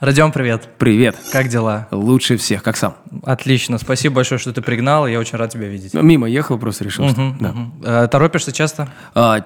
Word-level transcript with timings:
Родион, 0.00 0.30
привет. 0.30 0.68
Привет. 0.78 1.16
Как 1.32 1.48
дела? 1.48 1.88
Лучше 1.90 2.36
всех, 2.36 2.62
как 2.62 2.76
сам. 2.76 2.94
Отлично. 3.24 3.78
Спасибо 3.78 4.16
большое, 4.16 4.38
что 4.38 4.52
ты 4.52 4.62
пригнал. 4.62 5.08
Я 5.08 5.18
очень 5.18 5.36
рад 5.36 5.52
тебя 5.52 5.66
видеть. 5.66 5.92
Мимо 5.92 6.28
ехал, 6.28 6.56
просто 6.56 6.84
решил, 6.84 7.08
что... 7.08 7.20
Мгм, 7.20 7.38
да. 7.40 8.04
Э, 8.04 8.08
Торопишься 8.08 8.52
часто? 8.52 8.88
А, 9.16 9.44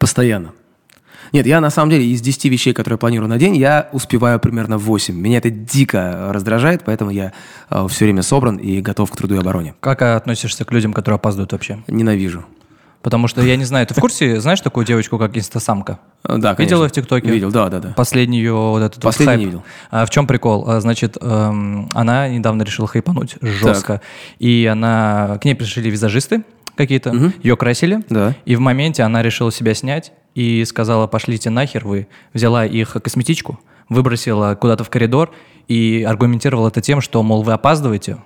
постоянно. 0.00 0.52
Нет, 1.32 1.46
я 1.46 1.60
на 1.60 1.68
самом 1.68 1.90
деле 1.90 2.06
из 2.06 2.22
10 2.22 2.46
вещей, 2.46 2.72
которые 2.72 2.94
я 2.94 2.98
планирую 2.98 3.28
на 3.28 3.36
день, 3.36 3.54
я 3.54 3.90
успеваю 3.92 4.40
примерно 4.40 4.78
8. 4.78 5.14
Меня 5.14 5.38
это 5.38 5.50
дико 5.50 6.30
раздражает, 6.32 6.84
поэтому 6.86 7.10
я 7.10 7.34
все 7.88 8.06
время 8.06 8.22
собран 8.22 8.56
и 8.56 8.80
готов 8.80 9.10
к 9.10 9.16
труду 9.16 9.34
и 9.34 9.38
обороне. 9.38 9.74
Как 9.80 10.00
относишься 10.00 10.64
к 10.64 10.72
людям, 10.72 10.94
которые 10.94 11.16
опаздывают 11.16 11.52
вообще? 11.52 11.82
Ненавижу. 11.86 12.46
Потому 13.02 13.26
что 13.26 13.42
я 13.42 13.56
не 13.56 13.64
знаю, 13.64 13.86
ты 13.86 13.94
в 13.94 13.98
курсе, 13.98 14.40
знаешь 14.40 14.60
такую 14.60 14.86
девочку, 14.86 15.18
как 15.18 15.36
инстасамка? 15.36 15.98
А, 16.22 16.38
Да, 16.38 16.54
конечно. 16.54 16.62
Видел 16.62 16.82
ее 16.84 16.88
в 16.88 16.92
ТикТоке? 16.92 17.28
Видел, 17.28 17.50
да, 17.50 17.68
да, 17.68 17.80
да. 17.80 17.92
Последний 17.96 18.38
ее 18.38 18.54
вот 18.54 18.80
этот 18.80 18.96
вот 18.96 19.02
Последний 19.02 19.26
хайп. 19.34 19.38
не 19.40 19.44
видел. 19.46 19.62
А 19.90 20.06
в 20.06 20.10
чем 20.10 20.26
прикол? 20.26 20.68
А, 20.70 20.80
Значит, 20.80 21.16
эм, 21.20 21.88
она 21.94 22.28
недавно 22.28 22.62
решила 22.62 22.86
хайпануть 22.86 23.36
жестко. 23.40 24.00
И 24.38 24.68
она... 24.70 25.38
К 25.40 25.44
ней 25.44 25.54
пришли 25.54 25.90
визажисты 25.90 26.44
какие-то, 26.76 27.12
ее 27.42 27.56
красили. 27.56 28.02
Да. 28.08 28.34
И 28.44 28.56
в 28.56 28.60
моменте 28.60 29.02
она 29.02 29.22
решила 29.22 29.50
себя 29.52 29.74
снять 29.74 30.12
и 30.34 30.64
сказала, 30.64 31.06
пошлите 31.06 31.50
нахер 31.50 31.86
вы. 31.86 32.06
Взяла 32.32 32.64
их 32.64 32.92
косметичку, 33.02 33.58
выбросила 33.88 34.54
куда-то 34.54 34.84
в 34.84 34.90
коридор 34.90 35.32
и 35.68 36.04
аргументировала 36.08 36.68
это 36.68 36.80
тем, 36.80 37.00
что, 37.00 37.22
мол, 37.22 37.42
вы 37.42 37.52
опаздываете, 37.52 38.18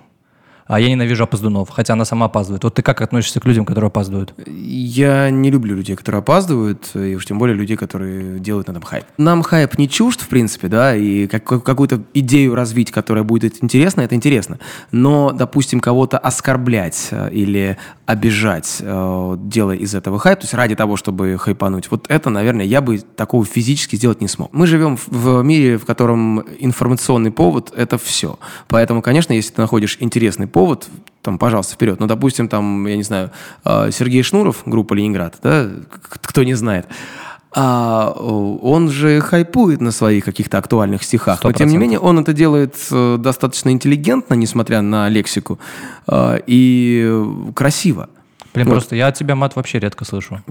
а 0.67 0.79
я 0.79 0.89
ненавижу 0.89 1.23
опоздунов, 1.23 1.69
хотя 1.69 1.93
она 1.93 2.05
сама 2.05 2.25
опаздывает. 2.27 2.63
Вот 2.63 2.73
ты 2.75 2.81
как 2.81 3.01
относишься 3.01 3.39
к 3.39 3.45
людям, 3.45 3.65
которые 3.65 3.87
опаздывают? 3.87 4.33
Я 4.45 5.29
не 5.29 5.49
люблю 5.51 5.75
людей, 5.75 5.95
которые 5.95 6.19
опаздывают, 6.19 6.91
и 6.95 7.15
уж 7.15 7.25
тем 7.25 7.39
более 7.39 7.55
людей, 7.55 7.77
которые 7.77 8.39
делают 8.39 8.67
на 8.67 8.71
этом 8.71 8.83
хайп. 8.83 9.05
Нам 9.17 9.43
хайп 9.43 9.77
не 9.77 9.87
чужд, 9.89 10.21
в 10.21 10.27
принципе, 10.27 10.67
да, 10.67 10.95
и 10.95 11.27
как- 11.27 11.43
как- 11.43 11.63
какую-то 11.63 12.01
идею 12.13 12.55
развить, 12.55 12.91
которая 12.91 13.23
будет 13.23 13.63
интересна, 13.63 14.01
это 14.01 14.15
интересно. 14.15 14.59
Но, 14.91 15.31
допустим, 15.31 15.79
кого-то 15.79 16.17
оскорблять 16.17 17.07
э, 17.11 17.29
или 17.31 17.77
обижать, 18.05 18.77
э, 18.79 19.35
делая 19.39 19.77
из 19.77 19.93
этого 19.93 20.17
хайп, 20.19 20.39
то 20.39 20.43
есть 20.45 20.53
ради 20.53 20.75
того, 20.75 20.95
чтобы 20.95 21.37
хайпануть, 21.37 21.91
вот 21.91 22.05
это, 22.09 22.29
наверное, 22.29 22.65
я 22.65 22.81
бы 22.81 22.99
такого 22.99 23.45
физически 23.45 23.95
сделать 23.97 24.21
не 24.21 24.27
смог. 24.27 24.53
Мы 24.53 24.65
живем 24.67 24.97
в- 25.07 25.41
мире, 25.43 25.77
в 25.77 25.85
котором 25.85 26.39
информационный 26.59 27.31
повод– 27.31 27.73
это 27.77 27.97
все. 27.97 28.39
Поэтому, 28.69 29.01
конечно, 29.01 29.33
если 29.33 29.53
ты 29.53 29.61
находишь 29.61 29.97
интересный 29.99 30.47
там, 31.21 31.37
пожалуйста, 31.37 31.73
вперед. 31.73 31.99
Ну, 31.99 32.07
допустим, 32.07 32.47
там, 32.47 32.87
я 32.87 32.95
не 32.95 33.03
знаю, 33.03 33.31
э, 33.65 33.91
Сергей 33.91 34.23
Шнуров, 34.23 34.63
группа 34.65 34.93
«Ленинград», 34.93 35.35
да, 35.43 35.69
кто 36.21 36.43
не 36.43 36.53
знает, 36.53 36.87
а, 37.51 38.11
он 38.11 38.89
же 38.89 39.19
хайпует 39.19 39.81
на 39.81 39.91
своих 39.91 40.25
каких-то 40.25 40.57
актуальных 40.57 41.03
стихах. 41.03 41.43
Но, 41.43 41.51
тем 41.51 41.69
не 41.69 41.75
100%. 41.75 41.79
менее, 41.79 41.99
он 41.99 42.19
это 42.19 42.33
делает 42.33 42.75
э, 42.91 43.17
достаточно 43.19 43.71
интеллигентно, 43.71 44.35
несмотря 44.35 44.81
на 44.81 45.09
лексику, 45.09 45.57
э, 46.07 46.39
и 46.45 47.03
э, 47.09 47.51
красиво. 47.55 48.09
Блин, 48.53 48.67
Вот. 48.67 48.73
просто 48.73 48.95
я 48.95 49.07
от 49.07 49.15
тебя 49.15 49.35
мат 49.35 49.55
вообще 49.55 49.79
редко 49.79 50.05
слышу. 50.05 50.41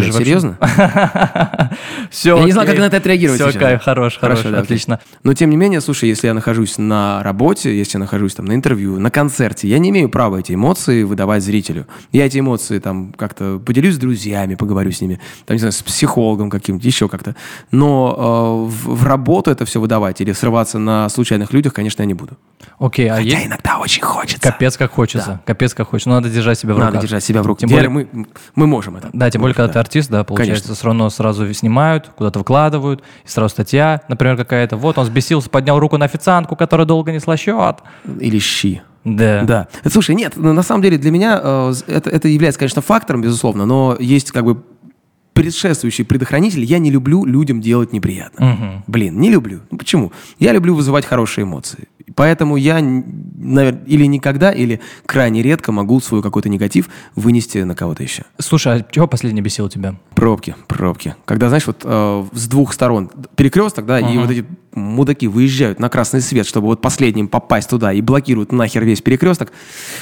Блин, 0.00 0.06
же 0.06 0.12
вообще- 0.12 0.24
серьезно? 0.24 0.58
Все, 2.10 2.36
Я 2.36 2.44
не 2.44 2.52
знаю, 2.52 2.68
как 2.68 2.78
на 2.78 2.84
это 2.84 2.96
отреагировать 2.98 3.40
Все, 3.40 3.58
кайф, 3.58 3.82
хорош, 3.82 4.18
хорош, 4.18 4.38
Хорошо, 4.38 4.50
да, 4.56 4.60
отлично. 4.62 5.00
Но 5.22 5.34
тем 5.34 5.50
не 5.50 5.56
менее, 5.56 5.80
слушай, 5.80 6.08
если 6.08 6.26
я 6.26 6.34
нахожусь 6.34 6.78
на 6.78 7.22
работе, 7.22 7.76
если 7.76 7.98
я 7.98 8.00
нахожусь 8.00 8.34
там 8.34 8.46
на 8.46 8.54
интервью, 8.54 8.98
на 8.98 9.10
концерте, 9.10 9.68
я 9.68 9.78
не 9.78 9.90
имею 9.90 10.08
права 10.08 10.38
эти 10.38 10.54
эмоции 10.54 11.02
выдавать 11.02 11.42
зрителю. 11.42 11.86
Я 12.12 12.26
эти 12.26 12.38
эмоции 12.38 12.78
там 12.78 13.12
как-то 13.12 13.58
поделюсь 13.64 13.94
с 13.94 13.98
друзьями, 13.98 14.54
поговорю 14.54 14.90
с 14.92 15.00
ними, 15.00 15.20
там, 15.46 15.54
не 15.54 15.58
знаю, 15.58 15.72
с 15.72 15.82
психологом 15.82 16.50
каким-то, 16.50 16.86
еще 16.86 17.08
как-то. 17.08 17.34
Но 17.70 18.66
э, 18.68 18.70
в, 18.70 18.94
в 18.96 19.04
работу 19.04 19.50
это 19.50 19.64
все 19.64 19.80
выдавать 19.80 20.20
или 20.20 20.32
срываться 20.32 20.78
на 20.78 21.08
случайных 21.08 21.52
людях, 21.52 21.72
конечно, 21.74 22.02
я 22.02 22.06
не 22.06 22.14
буду. 22.14 22.36
Окей, 22.78 23.08
а 23.08 23.16
Хотя 23.16 23.24
есть... 23.28 23.46
иногда 23.46 23.78
очень 23.78 24.02
хочется. 24.02 24.40
Капец 24.50 24.76
как 24.76 24.92
хочется, 24.92 25.40
капец 25.44 25.74
как 25.74 25.88
хочется. 25.88 26.10
Надо 26.10 26.28
держать 26.30 26.58
себя 26.58 26.74
в 26.74 26.76
руках. 26.76 26.92
Надо 26.94 27.02
держать 27.06 27.24
себя 27.24 27.42
в 27.42 27.46
руках. 27.46 27.60
Тем 27.60 27.70
более, 27.70 27.88
мы, 27.88 28.08
мы 28.54 28.66
можем 28.66 28.96
это. 28.96 29.10
да, 29.12 29.30
тем 29.30 29.40
более, 29.42 29.54
когда 29.54 29.68
Да. 29.68 29.72
ты 29.72 29.78
артист, 29.84 30.10
да, 30.10 30.24
получается, 30.24 30.74
все 30.74 30.84
равно 30.86 31.10
сразу 31.10 31.52
снимают, 31.54 32.10
куда-то 32.16 32.38
выкладывают, 32.40 33.02
и 33.24 33.28
сразу 33.28 33.50
статья, 33.50 34.02
например, 34.08 34.36
какая-то. 34.36 34.76
Вот 34.76 34.98
он 34.98 35.04
взбесился, 35.04 35.50
поднял 35.50 35.78
руку 35.78 35.96
на 35.96 36.04
официантку, 36.04 36.56
которая 36.56 36.86
долго 36.86 37.12
несла 37.12 37.36
счет. 37.36 37.76
Или 38.20 38.38
щи. 38.38 38.82
Да. 39.04 39.42
Да. 39.42 39.68
Слушай, 39.90 40.14
нет, 40.14 40.32
ну, 40.36 40.52
на 40.52 40.62
самом 40.62 40.82
деле 40.82 40.96
для 40.96 41.10
меня 41.10 41.38
э, 41.42 41.74
это, 41.86 42.08
это 42.08 42.28
является, 42.28 42.58
конечно, 42.58 42.80
фактором, 42.80 43.20
безусловно, 43.20 43.66
но 43.66 43.96
есть 44.00 44.30
как 44.30 44.44
бы 44.44 44.62
предшествующий 45.34 46.04
предохранитель. 46.04 46.64
Я 46.64 46.78
не 46.78 46.90
люблю 46.90 47.24
людям 47.26 47.60
делать 47.60 47.92
неприятно. 47.92 48.46
Мгм. 48.46 48.84
Блин, 48.86 49.18
не 49.18 49.30
люблю. 49.30 49.60
Ну, 49.70 49.78
почему? 49.78 50.12
Я 50.38 50.52
люблю 50.52 50.74
вызывать 50.74 51.04
хорошие 51.04 51.42
эмоции. 51.42 51.88
Поэтому 52.14 52.56
я, 52.56 52.80
наверное, 52.80 53.82
или 53.86 54.04
никогда, 54.06 54.52
или 54.52 54.80
крайне 55.06 55.42
редко 55.42 55.72
могу 55.72 56.00
свой 56.00 56.22
какой-то 56.22 56.48
негатив 56.48 56.88
вынести 57.16 57.58
на 57.58 57.74
кого-то 57.74 58.02
еще. 58.02 58.22
Слушай, 58.38 58.80
а 58.80 58.86
чего 58.90 59.06
последнее 59.06 59.42
бесило 59.42 59.68
тебя? 59.68 59.96
Пробки, 60.14 60.54
пробки. 60.68 61.16
Когда, 61.24 61.48
знаешь, 61.48 61.66
вот 61.66 61.82
э, 61.84 62.24
с 62.32 62.46
двух 62.48 62.72
сторон 62.72 63.10
перекресток, 63.36 63.86
да, 63.86 63.98
и 63.98 64.04
Ага. 64.04 64.20
вот 64.20 64.30
эти 64.30 64.44
мудаки 64.72 65.28
выезжают 65.28 65.78
на 65.78 65.88
красный 65.88 66.20
свет, 66.20 66.46
чтобы 66.46 66.66
вот 66.66 66.80
последним 66.80 67.28
попасть 67.28 67.70
туда 67.70 67.92
и 67.92 68.00
блокируют 68.00 68.52
нахер 68.52 68.84
весь 68.84 69.00
перекресток, 69.02 69.52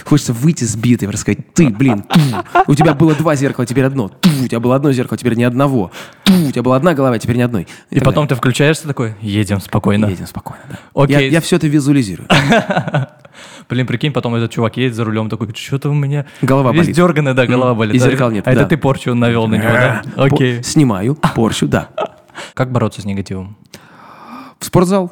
хочется 0.04 0.32
выйти 0.32 0.64
сбитый 0.64 1.08
и 1.08 1.10
рассказать, 1.10 1.52
ты, 1.54 1.68
блин, 1.68 2.02
ту, 2.02 2.20
у 2.66 2.74
тебя 2.74 2.94
было 2.94 3.14
два 3.14 3.34
зеркала, 3.36 3.66
теперь 3.66 3.84
одно, 3.84 4.08
ту, 4.08 4.30
у 4.42 4.48
тебя 4.48 4.60
было 4.60 4.76
одно 4.76 4.92
зеркало, 4.92 5.18
теперь 5.18 5.34
ни 5.34 5.42
одного, 5.42 5.90
ту, 6.24 6.32
у 6.32 6.50
тебя 6.50 6.62
была 6.62 6.76
одна 6.76 6.94
голова, 6.94 7.18
теперь 7.18 7.36
ни 7.36 7.42
одной. 7.42 7.66
И 7.90 8.00
потом 8.00 8.26
ты 8.28 8.34
включаешься 8.34 8.86
такой, 8.86 9.14
едем 9.20 9.60
спокойно. 9.60 10.06
Едем 10.06 10.26
спокойно, 10.26 10.62
да. 10.70 10.78
Окей. 10.94 11.30
Я, 11.30 11.40
все 11.42 11.56
это 11.56 11.66
визуализирую. 11.68 12.01
Блин, 13.68 13.86
прикинь, 13.86 14.12
потом 14.12 14.34
этот 14.34 14.50
чувак 14.50 14.76
едет 14.76 14.94
за 14.94 15.04
рулем 15.04 15.30
такой, 15.30 15.48
что-то 15.54 15.88
у 15.88 15.94
меня 15.94 16.26
Голова 16.42 16.70
весь 16.72 16.82
болит. 16.82 16.96
дерганая, 16.96 17.34
да, 17.34 17.46
голова 17.46 17.74
болит. 17.74 17.94
и 17.94 17.98
зеркал 17.98 18.30
нет, 18.30 18.46
А 18.46 18.50
это 18.52 18.62
да. 18.62 18.66
ты 18.68 18.76
порчу 18.76 19.14
навел 19.14 19.46
на 19.48 19.54
него, 19.56 19.68
да? 19.72 20.02
Окей. 20.16 20.62
Снимаю 20.62 21.14
порчу, 21.34 21.66
да. 21.66 21.88
Как 22.54 22.70
бороться 22.72 23.00
с 23.00 23.04
негативом? 23.06 23.56
В 24.58 24.64
спортзал, 24.66 25.10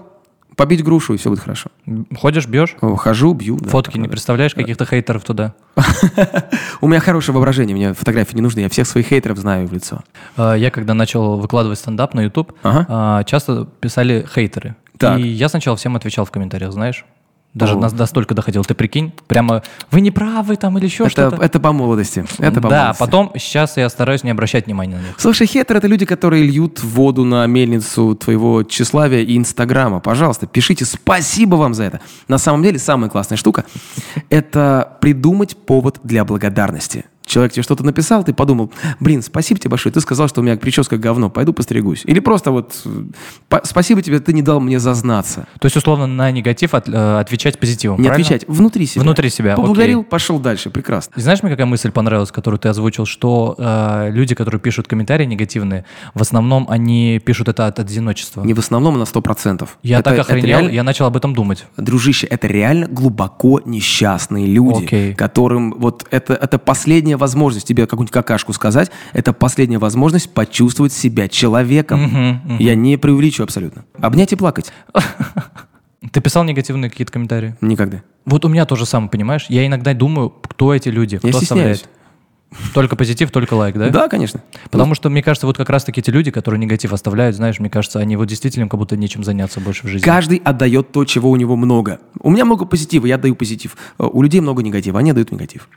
побить 0.57 0.85
грушу, 0.85 1.15
и 1.15 1.17
все 1.17 1.31
будет 1.31 1.41
хорошо. 1.41 1.71
Ходишь, 2.19 2.47
бьешь? 2.47 2.77
Хожу, 2.99 3.33
бью. 3.33 3.57
да, 3.59 3.69
Фотки 3.71 3.91
такое, 3.93 4.03
не 4.03 4.09
да. 4.09 4.13
представляешь, 4.13 4.55
каких-то 4.55 4.85
хейтеров 4.85 5.25
туда? 5.25 5.55
У 6.83 6.89
меня 6.89 7.01
хорошее 7.01 7.35
воображение, 7.35 7.75
мне 7.75 7.95
фотографии 7.95 8.35
не 8.37 8.43
нужны, 8.43 8.61
я 8.61 8.69
всех 8.69 8.87
своих 8.87 9.07
хейтеров 9.07 9.39
знаю 9.39 9.67
в 9.67 9.73
лицо. 9.73 10.01
А, 10.37 10.55
Я 10.55 10.71
когда 10.71 10.93
начал 10.95 11.39
выкладывать 11.39 11.79
стендап 11.79 12.13
на 12.15 12.21
YouTube, 12.21 12.53
а, 12.63 13.25
часто 13.25 13.67
писали 13.81 14.27
хейтеры. 14.35 14.77
Так. 15.01 15.19
И 15.19 15.27
я 15.27 15.49
сначала 15.49 15.79
всем 15.79 15.97
отвечал 15.97 16.27
в 16.27 16.31
комментариях, 16.31 16.73
знаешь? 16.73 17.07
Даже 17.55 17.77
нас 17.77 17.93
настолько 17.93 18.35
доходил. 18.35 18.65
Ты 18.65 18.75
прикинь, 18.75 19.13
прямо 19.27 19.63
вы 19.91 20.03
не 20.03 20.13
правы 20.13 20.55
там 20.55 20.79
или 20.79 20.85
еще 20.85 21.09
что-то. 21.09 21.43
это 21.43 21.59
по 21.59 21.73
молодости. 21.73 22.25
Это 22.39 22.61
по 22.61 22.69
да, 22.69 22.79
молодости. 22.79 23.01
потом 23.01 23.33
сейчас 23.37 23.77
я 23.77 23.89
стараюсь 23.89 24.23
не 24.23 24.31
обращать 24.31 24.67
внимания 24.67 24.97
на 24.97 25.01
них. 25.01 25.15
Слушай, 25.17 25.49
хейтеры 25.49 25.79
это 25.79 25.89
люди, 25.89 26.05
которые 26.05 26.45
льют 26.45 26.81
воду 26.85 27.25
на 27.25 27.47
мельницу 27.47 28.15
твоего 28.15 28.63
тщеславия 28.63 29.23
и 29.23 29.37
Инстаграма. 29.37 29.99
Пожалуйста, 29.99 30.47
пишите 30.47 30.85
спасибо 30.85 31.57
вам 31.57 31.75
за 31.75 31.85
это. 31.85 32.01
На 32.29 32.39
самом 32.39 32.63
деле, 32.63 32.79
самая 32.79 33.11
классная 33.11 33.37
штука– 33.37 33.65
это 34.31 34.99
придумать 35.01 35.57
повод 35.57 35.99
для 36.05 36.25
благодарности. 36.25 37.07
Человек 37.31 37.53
тебе 37.53 37.63
что-то 37.63 37.85
написал, 37.85 38.25
ты 38.25 38.35
подумал, 38.35 38.73
блин, 38.99 39.23
спасибо 39.23 39.61
тебе 39.61 39.71
большое, 39.71 39.93
ты 39.93 40.01
сказал, 40.01 40.27
что 40.29 40.41
у 40.41 40.45
меня 40.45 40.57
прическа 40.57 40.99
говно, 40.99 41.31
пойду 41.31 41.53
постригусь. 41.53 42.03
Или 42.05 42.19
просто 42.19 42.51
вот, 42.51 42.75
э, 42.85 43.05
«По- 43.49 43.61
спасибо 43.65 44.03
тебе, 44.03 44.19
ты 44.19 44.33
не 44.33 44.43
дал 44.43 44.59
мне 44.61 44.81
зазнаться. 44.81 45.47
То 45.61 45.67
есть, 45.67 45.77
условно, 45.77 46.09
на 46.09 46.29
негатив 46.33 46.75
от- 46.75 46.89
э, 46.89 47.21
отвечать 47.21 47.61
позитивом, 47.61 48.01
Не 48.01 48.09
правильно? 48.09 48.27
отвечать, 48.27 48.49
внутри 48.49 48.85
себя. 48.87 49.03
Внутри 49.03 49.31
себя, 49.31 49.55
Поблагодарил, 49.55 50.01
окей. 50.01 50.11
пошел 50.11 50.41
дальше, 50.41 50.71
прекрасно. 50.71 51.13
И 51.17 51.21
знаешь, 51.21 51.41
мне 51.45 51.53
какая 51.53 51.67
мысль 51.67 51.93
понравилась, 51.93 52.33
которую 52.33 52.59
ты 52.59 52.69
озвучил, 52.69 53.07
что 53.07 53.55
э, 53.59 54.11
люди, 54.11 54.35
которые 54.35 54.61
пишут 54.61 54.89
комментарии 54.89 55.25
негативные, 55.25 55.85
в 56.15 56.23
основном 56.23 56.67
они 56.69 57.21
пишут 57.25 57.49
это 57.49 57.67
от 57.69 57.79
одиночества. 57.79 58.43
Не 58.43 58.55
в 58.55 58.59
основном, 58.59 58.97
а 58.97 58.99
на 58.99 59.05
100%. 59.05 59.69
Я 59.85 60.01
Это- 60.01 60.11
так 60.11 60.19
охренел, 60.19 60.49
реально- 60.49 60.71
я 60.71 60.83
начал 60.83 61.07
об 61.07 61.17
этом 61.17 61.33
думать. 61.33 61.65
Дружище, 61.77 62.27
это 62.27 62.49
реально 62.49 62.89
глубоко 62.89 63.61
несчастные 63.65 64.47
люди, 64.47 64.85
Окей. 64.85 65.15
которым 65.15 65.75
вот 65.79 66.07
это, 66.11 66.35
это 66.35 66.59
последняя 66.59 67.20
возможность 67.21 67.69
тебе 67.69 67.87
какую-нибудь 67.87 68.13
какашку 68.13 68.53
сказать, 68.53 68.91
это 69.13 69.33
последняя 69.33 69.79
возможность 69.79 70.35
почувствовать 70.35 70.93
себя 70.93 71.29
человеком. 71.29 72.03
Мгм, 72.03 72.41
мгм. 72.45 72.57
Я 72.59 72.75
не 72.75 72.97
преувеличиваю 72.97 73.45
абсолютно. 73.45 73.85
Обнять 74.01 74.33
и 74.33 74.37
плакать? 74.37 74.73
Ты 76.13 76.21
писал 76.21 76.45
негативные 76.45 76.91
какие-то 76.91 77.13
комментарии? 77.13 77.55
Никогда. 77.61 78.03
Вот 78.25 78.45
у 78.45 78.49
меня 78.49 78.65
тоже 78.67 78.87
самое, 78.87 79.11
понимаешь? 79.11 79.47
Я 79.49 79.67
иногда 79.67 79.93
думаю, 79.95 80.31
кто 80.31 80.75
эти 80.75 80.89
люди, 80.89 81.19
кто 81.19 81.29
Я 81.29 81.37
оставляет. 81.37 81.89
Только 82.75 82.97
позитив, 82.97 83.31
только 83.31 83.55
лайк, 83.55 83.77
да? 83.77 83.91
Да, 83.91 84.09
конечно. 84.09 84.43
Потому 84.71 84.95
что, 84.97 85.09
мне 85.09 85.23
кажется, 85.23 85.47
вот 85.47 85.57
как 85.57 85.71
раз-таки 85.71 86.01
эти 86.01 86.11
люди, 86.11 86.33
которые 86.33 86.59
негатив 86.59 86.93
оставляют, 86.93 87.37
знаешь, 87.37 87.61
мне 87.61 87.71
кажется, 87.71 88.01
они 88.01 88.17
вот 88.17 88.25
действительно 88.27 88.69
как 88.69 88.79
будто 88.81 88.97
нечем 88.97 89.23
заняться 89.23 89.61
больше 89.61 89.87
в 89.87 89.91
жизни. 89.91 90.05
Каждый 90.05 90.39
отдает 90.39 90.91
то, 90.91 91.05
чего 91.05 91.31
у 91.31 91.37
него 91.37 91.55
много. 91.55 92.01
У 92.19 92.31
меня 92.31 92.45
много 92.45 92.65
позитива, 92.65 93.07
я 93.07 93.15
отдаю 93.15 93.37
позитив. 93.37 93.77
Э, 94.01 94.05
У 94.05 94.23
людей 94.23 94.41
много 94.41 94.63
негатива, 94.65 94.99
они 94.99 95.11
отдают 95.13 95.31
негатив. 95.31 95.69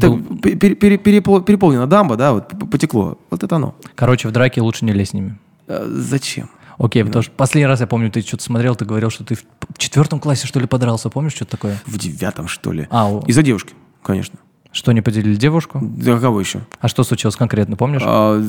Так, 0.00 0.10
Был- 0.10 0.38
пе- 0.40 0.54
пере- 0.56 0.74
пере- 0.74 0.96
перепол- 0.98 1.42
переполнена 1.42 1.86
дамба, 1.86 2.16
да, 2.16 2.32
вот 2.34 2.48
потекло. 2.70 3.18
Вот 3.30 3.42
это 3.42 3.56
оно. 3.56 3.74
Короче, 3.94 4.28
в 4.28 4.32
драке 4.32 4.60
лучше 4.60 4.84
не 4.84 4.92
лезь 4.92 5.10
с 5.10 5.12
ними. 5.14 5.38
Э, 5.68 5.86
Зачем? 5.88 6.50
Окей, 6.76 7.04
потому 7.04 7.22
что 7.22 7.32
последний 7.32 7.66
раз 7.66 7.80
я 7.80 7.86
помню, 7.86 8.10
ты 8.10 8.20
что-то 8.22 8.42
смотрел, 8.42 8.74
ты 8.74 8.84
говорил, 8.84 9.10
что 9.10 9.24
ты 9.24 9.34
в 9.36 9.42
четвертом 9.78 10.18
классе, 10.20 10.46
что 10.46 10.60
ли, 10.60 10.66
подрался. 10.66 11.08
Помнишь, 11.10 11.32
что-то 11.34 11.52
такое? 11.52 11.78
В 11.86 11.98
девятом, 11.98 12.48
что 12.48 12.72
ли. 12.72 12.88
А, 12.90 13.08
у- 13.10 13.20
Из-за 13.26 13.42
девушки, 13.42 13.74
конечно. 14.02 14.38
Что, 14.72 14.92
не 14.92 15.00
поделили 15.00 15.34
девушку? 15.34 15.80
Да 15.82 16.18
кого 16.18 16.40
еще? 16.40 16.60
А 16.80 16.86
что 16.88 17.02
случилось 17.02 17.36
конкретно, 17.36 17.76
помнишь? 17.76 18.02
А, 18.04 18.40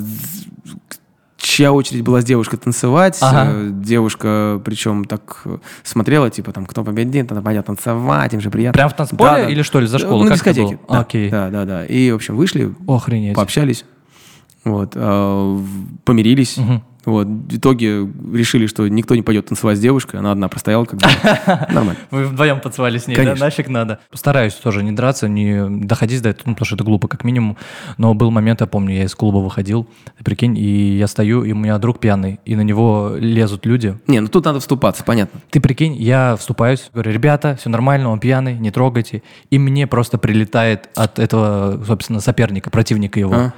чья 1.52 1.72
очередь 1.74 2.04
была 2.04 2.22
с 2.22 2.24
девушкой 2.26 2.58
танцевать. 2.58 3.18
Ага. 3.22 3.52
Э, 3.52 3.70
Девушка, 3.72 4.62
причем 4.64 5.06
так 5.06 5.42
э, 5.46 5.58
смотрела, 5.84 6.30
типа, 6.30 6.52
там, 6.52 6.66
кто 6.66 6.84
победит, 6.84 7.30
надо 7.30 7.42
пойдет 7.42 7.66
танцевать, 7.66 8.34
им 8.34 8.42
же 8.42 8.50
приятно. 8.50 8.74
Прям 8.78 8.90
в 8.90 8.94
танцполе 8.96 9.52
или 9.52 9.62
что 9.62 9.80
ли, 9.80 9.88
за 9.88 10.00
школу? 10.00 10.24
На 10.24 10.34
дискотеке. 10.34 10.80
Да, 10.90 11.00
Окей. 11.02 11.30
Да, 11.30 11.50
да, 11.50 11.66
да. 11.66 11.86
И, 11.86 12.12
в 12.12 12.16
общем, 12.16 12.36
вышли, 12.36 12.74
Охренеть. 12.88 13.36
пообщались, 13.36 13.86
вот, 14.64 14.92
э, 14.96 15.60
помирились. 16.06 16.58
Мгм. 16.58 16.84
Вот, 17.06 17.28
в 17.28 17.58
итоге 17.58 18.08
решили, 18.34 18.68
что 18.68 18.88
никто 18.88 19.16
не 19.16 19.24
пойдет 19.24 19.48
танцевать 19.48 19.78
с 19.78 19.80
девушкой, 19.80 20.18
она 20.18 20.32
одна 20.32 20.48
простояла, 20.50 20.86
как 20.86 21.00
бы 21.00 21.08
нормально. 21.74 21.98
Вы 22.12 22.26
вдвоем 22.26 22.60
танцевали 22.60 23.00
с 23.00 23.08
ней, 23.08 23.16
Конечно. 23.16 23.40
да? 23.40 23.46
Нафиг 23.46 23.70
надо. 23.70 24.00
Постараюсь 24.12 24.54
тоже 24.54 24.84
не 24.84 24.92
драться, 24.92 25.28
не 25.28 25.68
доходить 25.86 26.22
до 26.22 26.30
этого, 26.30 26.50
ну, 26.50 26.54
потому 26.54 26.66
что 26.66 26.76
это 26.76 26.84
глупо 26.84 27.08
как 27.08 27.24
минимум. 27.24 27.58
Но 27.98 28.14
был 28.14 28.30
момент, 28.30 28.62
я 28.62 28.68
помню, 28.68 28.96
я 28.96 29.06
из 29.06 29.16
клуба 29.16 29.38
выходил, 29.38 29.88
прикинь, 30.24 30.58
и 30.58 30.98
я 30.98 31.08
стою, 31.08 31.44
и 31.44 31.52
у 31.54 31.56
меня 31.56 31.80
друг 31.80 32.00
пьяный, 32.00 32.40
и 32.46 32.56
на 32.56 32.62
него 32.62 33.14
лезут 33.18 33.66
люди. 33.66 33.98
Не, 34.06 34.20
ну 34.20 34.28
тут 34.28 34.46
надо 34.46 34.60
вступаться, 34.60 35.04
понятно. 35.04 35.42
Ты 35.50 35.60
прикинь, 35.60 35.96
я 35.96 36.36
вступаюсь, 36.38 36.90
говорю, 36.94 37.12
ребята, 37.12 37.58
все 37.60 37.70
нормально, 37.70 38.10
он 38.10 38.20
пьяный, 38.20 38.58
не 38.58 38.70
трогайте. 38.70 39.24
И 39.50 39.58
мне 39.58 39.88
просто 39.88 40.18
прилетает 40.18 40.90
от 40.96 41.18
этого, 41.18 41.84
собственно, 41.86 42.20
соперника, 42.20 42.70
противника 42.70 43.20
его. 43.20 43.34
А. 43.34 43.54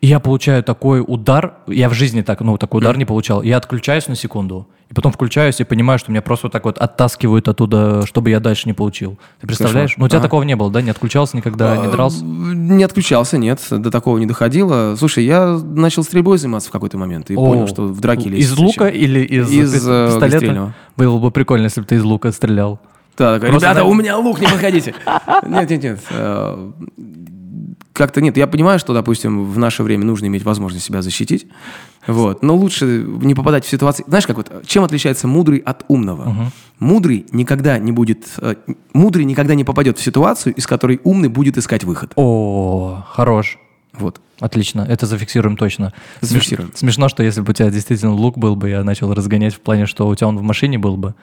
И 0.00 0.06
я 0.06 0.18
получаю 0.18 0.62
такой 0.62 1.04
удар, 1.06 1.56
я 1.66 1.90
в 1.90 1.94
жизни 1.94 2.22
так, 2.22 2.40
ну, 2.40 2.56
такой 2.56 2.80
удар 2.80 2.96
не 2.96 3.04
получал. 3.04 3.42
Я 3.42 3.58
отключаюсь 3.58 4.08
на 4.08 4.14
секунду, 4.16 4.66
и 4.88 4.94
потом 4.94 5.12
включаюсь 5.12 5.60
и 5.60 5.64
понимаю, 5.64 5.98
что 5.98 6.10
меня 6.10 6.22
просто 6.22 6.46
вот 6.46 6.52
так 6.52 6.64
вот 6.64 6.78
оттаскивают 6.78 7.48
оттуда, 7.48 8.06
чтобы 8.06 8.30
я 8.30 8.40
дальше 8.40 8.66
не 8.66 8.72
получил. 8.72 9.18
Ты 9.42 9.46
представляешь? 9.46 9.94
Ну, 9.98 10.06
у 10.06 10.08
тебя 10.08 10.18
Ага. 10.20 10.28
такого 10.28 10.42
не 10.44 10.56
было, 10.56 10.70
да? 10.70 10.80
Не 10.80 10.88
отключался 10.90 11.36
никогда, 11.36 11.76
не 11.76 11.86
А, 11.86 11.90
дрался? 11.90 12.24
Не 12.24 12.82
отключался, 12.82 13.36
нет, 13.36 13.60
до 13.70 13.90
такого 13.90 14.16
не 14.16 14.24
доходило. 14.24 14.96
Слушай, 14.98 15.26
я 15.26 15.58
начал 15.62 16.02
стрельбой 16.02 16.38
заниматься 16.38 16.70
в 16.70 16.72
какой-то 16.72 16.96
момент 16.96 17.30
и 17.30 17.34
О, 17.36 17.44
понял, 17.44 17.68
что 17.68 17.82
в 17.82 18.00
драке 18.00 18.30
лезть 18.30 18.42
Из 18.50 18.56
лука 18.56 18.88
или 18.88 19.20
из, 19.20 19.50
Из, 19.52 19.86
э, 19.86 20.06
пистолета? 20.06 20.74
Было 20.96 21.18
бы 21.18 21.30
прикольно, 21.30 21.64
если 21.64 21.82
бы 21.82 21.86
ты 21.86 21.96
из 21.96 22.02
лука 22.04 22.32
стрелял. 22.32 22.80
Да, 23.18 23.34
такой, 23.34 23.50
ребята, 23.54 23.80
на- 23.80 23.84
у 23.84 23.92
меня 23.92 24.16
лук, 24.16 24.40
не 24.40 24.46
подходите. 24.46 24.94
Нет, 25.46 25.68
нет, 25.68 25.82
нет. 25.82 26.00
Как-то 28.00 28.22
нет. 28.22 28.34
Я 28.38 28.46
понимаю, 28.46 28.78
что, 28.78 28.94
допустим, 28.94 29.44
в 29.44 29.58
наше 29.58 29.82
время 29.82 30.06
нужно 30.06 30.24
иметь 30.24 30.42
возможность 30.42 30.86
себя 30.86 31.02
защитить. 31.02 31.46
Вот. 32.06 32.42
Но 32.42 32.56
лучше 32.56 33.04
не 33.06 33.34
попадать 33.34 33.66
в 33.66 33.68
ситуации. 33.68 34.04
Знаешь, 34.06 34.26
как 34.26 34.38
вот, 34.38 34.50
чем 34.66 34.84
отличается 34.84 35.28
мудрый 35.28 35.58
от 35.58 35.84
умного? 35.88 36.50
Мудрый 36.78 37.26
никогда 37.30 37.78
не 37.78 37.92
будет... 37.92 38.24
э, 38.38 38.54
Мудрый 38.94 39.26
никогда 39.26 39.54
не 39.54 39.64
попадет 39.64 39.98
в 39.98 40.02
ситуацию, 40.02 40.54
из 40.54 40.66
которой 40.66 40.98
умный 41.04 41.28
будет 41.28 41.58
искать 41.58 41.84
выход. 41.84 42.12
О, 42.16 43.04
хорош. 43.06 43.58
Вот. 44.00 44.20
Отлично, 44.40 44.86
это 44.88 45.04
зафиксируем 45.04 45.56
точно. 45.58 45.92
Смеш- 46.22 46.26
Зафиксируем. 46.28 46.70
Смешно, 46.74 47.10
что 47.10 47.22
если 47.22 47.42
бы 47.42 47.50
у 47.50 47.52
тебя 47.52 47.68
действительно 47.70 48.14
лук 48.14 48.38
был 48.38 48.56
бы, 48.56 48.70
я 48.70 48.82
начал 48.82 49.12
разгонять 49.12 49.54
в 49.54 49.60
плане, 49.60 49.84
что 49.84 50.08
у 50.08 50.14
тебя 50.14 50.28
он 50.28 50.38
в 50.38 50.42
машине 50.42 50.78
был 50.78 50.96
бы, 50.96 51.14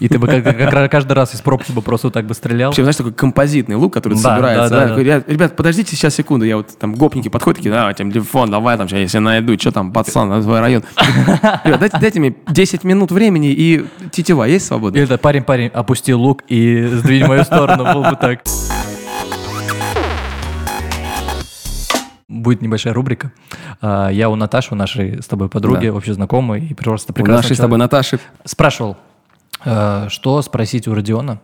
и 0.00 0.08
ты 0.08 0.18
бы 0.18 0.26
как- 0.26 0.42
как 0.44 0.72
раз 0.72 0.90
каждый 0.90 1.12
раз 1.12 1.34
из 1.36 1.40
пробки 1.40 1.70
бы 1.70 1.82
просто 1.82 2.08
вот 2.08 2.14
так 2.14 2.26
бы 2.26 2.34
стрелял. 2.34 2.72
Причем, 2.72 2.82
знаешь, 2.84 2.96
такой 2.96 3.12
композитный 3.12 3.76
лук, 3.76 3.92
который 3.94 4.14
Да, 4.14 4.20
собирается. 4.34 4.70
да, 4.70 4.76
да, 4.76 4.82
да, 4.82 4.88
такой, 4.88 5.04
«Ребят, 5.04 5.28
Ребят, 5.28 5.56
подождите 5.56 5.94
сейчас 5.94 6.16
секунду. 6.16 6.44
Я 6.44 6.56
вот 6.56 6.76
там 6.76 6.94
гопники 6.96 7.28
подходят, 7.28 7.58
такие, 7.58 7.70
да, 7.72 7.92
телефон, 7.94 8.50
давай 8.50 8.76
там, 8.76 8.88
сейчас 8.88 8.98
я 8.98 9.06
себя 9.08 9.20
найду. 9.20 9.56
Что 9.56 9.70
там, 9.70 9.92
пацан, 9.92 10.28
на 10.28 10.42
твой 10.42 10.58
район. 10.58 10.82
Ребят, 11.64 11.78
дайте, 11.78 11.98
дайте 12.00 12.18
мне 12.20 12.34
10 12.48 12.82
минут 12.82 13.12
времени 13.12 13.52
и 13.52 13.86
тетива 14.10 14.44
есть 14.44 14.66
свободно? 14.66 14.98
это 14.98 15.16
парень-парень, 15.16 15.68
опусти 15.68 16.12
лук 16.12 16.42
и 16.48 16.86
сдвинь 16.92 17.24
мою 17.24 17.44
сторону, 17.44 17.84
был 17.92 18.02
бы 18.02 18.16
так. 18.20 18.42
Будет 22.28 22.62
небольшая 22.62 22.94
рубрика. 22.94 23.32
А, 23.82 24.08
Я 24.08 24.30
у 24.30 24.36
Наташи, 24.36 24.72
у 24.72 24.76
нашей 24.76 25.22
с 25.22 25.26
тобой 25.26 25.48
подруги, 25.48 25.88
Да. 25.88 25.94
общей 25.94 26.12
знакомой, 26.12 26.66
и 26.66 26.74
просто 26.74 27.12
У 27.12 27.14
прекрасный 27.14 27.42
нашей 27.42 27.56
с 27.56 27.58
тобой 27.58 27.76
человек. 27.76 27.92
Наташи. 27.92 28.18
Спрашивал, 28.44 28.96
э, 29.64 30.06
что 30.08 30.40
спросить 30.42 30.88
у 30.88 30.94
Родиона, 30.94 31.40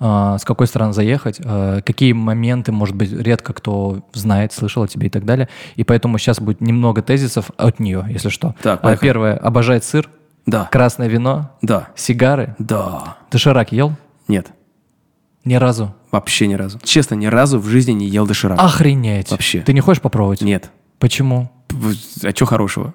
э, 0.00 0.36
с 0.40 0.44
какой 0.44 0.66
стороны 0.66 0.92
заехать, 0.92 1.38
какие 1.84 2.12
моменты, 2.12 2.72
может 2.72 2.96
быть, 2.96 3.12
редко 3.12 3.52
кто 3.52 4.00
знает, 4.12 4.52
слышал 4.52 4.82
о 4.82 4.88
тебе 4.88 5.06
и 5.06 5.10
так 5.10 5.24
далее. 5.24 5.48
И 5.76 5.84
поэтому 5.84 6.18
сейчас 6.18 6.40
будет 6.40 6.60
немного 6.60 7.02
тезисов 7.02 7.50
от 7.56 7.78
нее, 7.78 8.04
если 8.08 8.28
что. 8.28 8.54
Так, 8.62 8.80
А, 8.80 8.82
поехали. 8.82 9.06
Первое, 9.08 9.36
обожает 9.36 9.84
сыр, 9.84 10.10
Да. 10.44 10.68
красное 10.72 11.06
вино, 11.08 11.50
Да. 11.62 11.88
сигары. 11.94 12.56
Да. 12.58 13.16
Доширак 13.30 13.70
ел? 13.72 13.92
Нет. 14.28 14.48
Ни 15.46 15.54
разу. 15.54 15.94
Вообще 16.10 16.46
ни 16.48 16.54
разу. 16.54 16.78
Честно, 16.82 17.14
ни 17.14 17.26
разу 17.26 17.58
в 17.58 17.66
жизни 17.66 17.92
не 17.92 18.06
ел 18.06 18.26
доширак. 18.26 18.58
Охренеть. 18.60 19.30
Вообще. 19.30 19.60
Ты 19.60 19.72
не 19.72 19.80
хочешь 19.80 20.02
попробовать? 20.02 20.42
Нет. 20.42 20.70
Почему? 20.98 21.50
А 22.22 22.30
что 22.30 22.44
хорошего? 22.46 22.94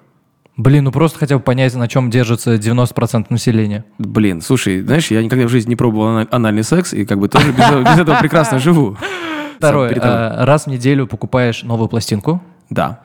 Блин, 0.56 0.84
ну 0.84 0.92
просто 0.92 1.18
хотя 1.18 1.38
бы 1.38 1.42
понять, 1.42 1.74
на 1.74 1.88
чем 1.88 2.10
держится 2.10 2.54
90% 2.56 3.26
населения. 3.30 3.86
Блин, 3.98 4.42
слушай, 4.42 4.82
знаешь, 4.82 5.10
я 5.10 5.22
никогда 5.22 5.46
в 5.46 5.48
жизни 5.48 5.70
не 5.70 5.76
пробовал 5.76 6.08
ана- 6.18 6.28
анальный 6.30 6.62
секс, 6.62 6.92
и 6.92 7.06
как 7.06 7.18
бы 7.18 7.28
тоже 7.28 7.52
без, 7.52 7.98
этого 7.98 8.18
прекрасно 8.20 8.58
живу. 8.58 8.98
Второе, 9.56 9.90
э, 9.90 10.44
раз 10.44 10.64
в 10.64 10.66
неделю 10.66 11.06
покупаешь 11.06 11.62
новую 11.62 11.88
пластинку, 11.88 12.42
Да. 12.68 13.00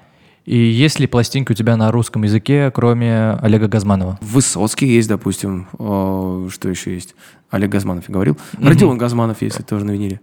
И 0.47 0.57
есть 0.57 0.97
ли 1.01 1.07
пластинки 1.07 1.51
у 1.51 1.55
тебя 1.55 1.75
на 1.75 1.91
русском 1.91 2.23
языке, 2.23 2.71
кроме 2.73 3.31
Олега 3.41 3.67
Газманова? 3.67 4.17
Высоцкий 4.21 4.87
есть, 4.87 5.09
допустим. 5.09 5.67
О, 5.77 6.47
что 6.49 6.69
еще 6.69 6.93
есть? 6.93 7.15
Олег 7.49 7.69
Газманов 7.69 8.07
я 8.07 8.13
говорил. 8.13 8.37
Родион 8.57 8.97
Газманов 8.97 9.41
есть, 9.41 9.57
это 9.57 9.67
тоже 9.67 9.83
на 9.83 9.91
виниле. 9.91 10.21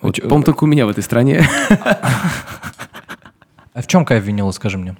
Вот, 0.00 0.18
по-моему, 0.22 0.44
только 0.44 0.64
у 0.64 0.66
меня 0.66 0.86
в 0.86 0.88
этой 0.88 1.02
стране. 1.02 1.46
А 3.74 3.82
в 3.82 3.86
чем 3.86 4.06
кайф 4.06 4.24
винила, 4.24 4.50
скажи 4.52 4.78
мне? 4.78 4.96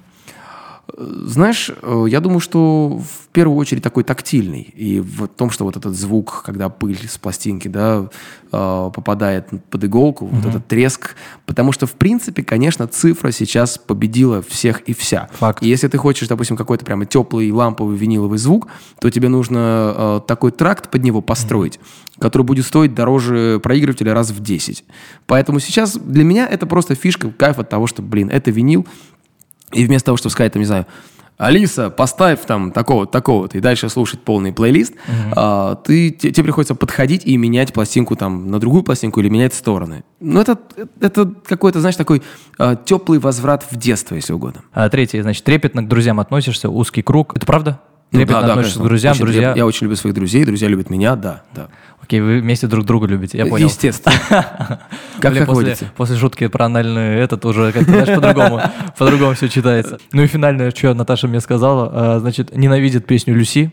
Знаешь, 0.97 1.71
э, 1.81 2.05
я 2.09 2.19
думаю, 2.19 2.39
что 2.39 2.99
в 2.99 3.27
первую 3.31 3.57
очередь 3.57 3.83
такой 3.83 4.03
тактильный. 4.03 4.61
И 4.61 4.99
в 4.99 5.27
том, 5.27 5.49
что 5.49 5.63
вот 5.63 5.77
этот 5.77 5.95
звук, 5.95 6.43
когда 6.45 6.69
пыль 6.69 7.07
с 7.07 7.17
пластинки, 7.17 7.67
да, 7.67 8.09
э, 8.51 8.91
попадает 8.93 9.47
под 9.69 9.85
иголку, 9.85 10.25
вот 10.25 10.45
этот 10.45 10.67
треск. 10.67 11.15
Потому 11.45 11.71
что, 11.71 11.85
в 11.85 11.93
принципе, 11.93 12.43
конечно, 12.43 12.87
цифра 12.87 13.31
сейчас 13.31 13.77
победила 13.77 14.41
всех 14.41 14.81
и 14.81 14.93
вся. 14.93 15.29
Факт. 15.33 15.63
И 15.63 15.69
если 15.69 15.87
ты 15.87 15.97
хочешь, 15.97 16.27
допустим, 16.27 16.57
какой-то 16.57 16.83
прямо 16.83 17.05
теплый 17.05 17.51
ламповый 17.51 17.95
виниловый 17.95 18.37
звук, 18.37 18.67
то 18.99 19.09
тебе 19.09 19.29
нужно 19.29 19.93
э, 19.95 20.21
такой 20.27 20.51
тракт 20.51 20.91
под 20.91 21.03
него 21.03 21.21
построить, 21.21 21.79
который 22.19 22.43
будет 22.43 22.65
стоить 22.65 22.93
дороже 22.93 23.59
проигрывателя 23.63 24.13
раз 24.13 24.31
в 24.31 24.41
10. 24.41 24.83
Поэтому 25.25 25.59
сейчас 25.59 25.95
для 25.95 26.23
меня 26.23 26.47
это 26.47 26.65
просто 26.65 26.95
фишка, 26.95 27.31
кайф 27.31 27.59
от 27.59 27.69
того, 27.69 27.87
что, 27.87 28.01
блин, 28.01 28.29
это 28.29 28.51
винил, 28.51 28.85
и 29.73 29.85
вместо 29.85 30.07
того, 30.07 30.17
чтобы 30.17 30.31
сказать, 30.31 30.53
там, 30.53 30.61
не 30.61 30.65
знаю, 30.65 30.85
Алиса, 31.37 31.89
поставь 31.89 32.45
там 32.45 32.71
такого-то, 32.71 33.11
такого-то, 33.11 33.57
и 33.57 33.61
дальше 33.61 33.89
слушать 33.89 34.21
полный 34.21 34.53
плейлист, 34.53 34.93
а, 35.35 35.73
ты, 35.73 36.11
те- 36.11 36.29
тебе 36.31 36.43
приходится 36.43 36.75
подходить 36.75 37.25
и 37.25 37.35
менять 37.35 37.73
пластинку 37.73 38.15
там 38.15 38.51
на 38.51 38.59
другую 38.59 38.83
пластинку 38.83 39.21
или 39.21 39.29
менять 39.29 39.55
стороны. 39.55 40.03
Ну, 40.19 40.39
это, 40.39 40.59
это 40.99 41.33
какой-то, 41.47 41.79
знаешь, 41.79 41.95
такой 41.95 42.21
а, 42.59 42.75
теплый 42.75 43.17
возврат 43.17 43.65
в 43.71 43.75
детство, 43.75 44.13
если 44.13 44.33
угодно. 44.33 44.61
А 44.71 44.87
третье, 44.89 45.23
значит, 45.23 45.43
трепетно 45.43 45.81
к 45.81 45.87
друзьям 45.87 46.19
относишься, 46.19 46.69
узкий 46.69 47.01
круг. 47.01 47.35
Это 47.35 47.47
правда? 47.47 47.81
Ну, 48.11 48.19
Трепетно 48.19 48.39
относишься 48.39 48.79
конечно. 48.79 48.83
к 48.83 48.87
друзьям, 48.87 49.11
Очень- 49.13 49.21
друзья... 49.21 49.41
Я, 49.41 49.55
я 49.55 49.65
очень 49.65 49.85
люблю 49.85 49.95
своих 49.95 50.13
друзей, 50.13 50.43
друзья 50.43 50.67
любят 50.67 50.89
меня, 50.89 51.15
да, 51.15 51.43
да. 51.55 51.69
Окей, 52.01 52.19
вы 52.19 52.39
вместе 52.41 52.67
друг 52.67 52.85
друга 52.85 53.07
любите, 53.07 53.37
я 53.37 53.45
понял. 53.45 53.67
Естественно. 53.67 54.15
Как, 55.21 55.31
Блин, 55.31 55.45
после, 55.95 56.17
шутки 56.17 56.47
про 56.47 56.65
анальный 56.65 57.15
этот 57.15 57.45
уже 57.45 57.71
как-то, 57.71 57.89
знаешь, 57.91 58.13
по-другому, 58.13 58.61
по-другому 58.97 59.33
все 59.33 59.47
читается. 59.47 59.97
Ну 60.11 60.23
и 60.23 60.27
финальное, 60.27 60.71
что 60.71 60.93
Наташа 60.93 61.29
мне 61.29 61.39
сказала, 61.39 61.89
а, 61.93 62.19
значит, 62.19 62.55
ненавидит 62.55 63.05
песню 63.05 63.33
Люси 63.33 63.71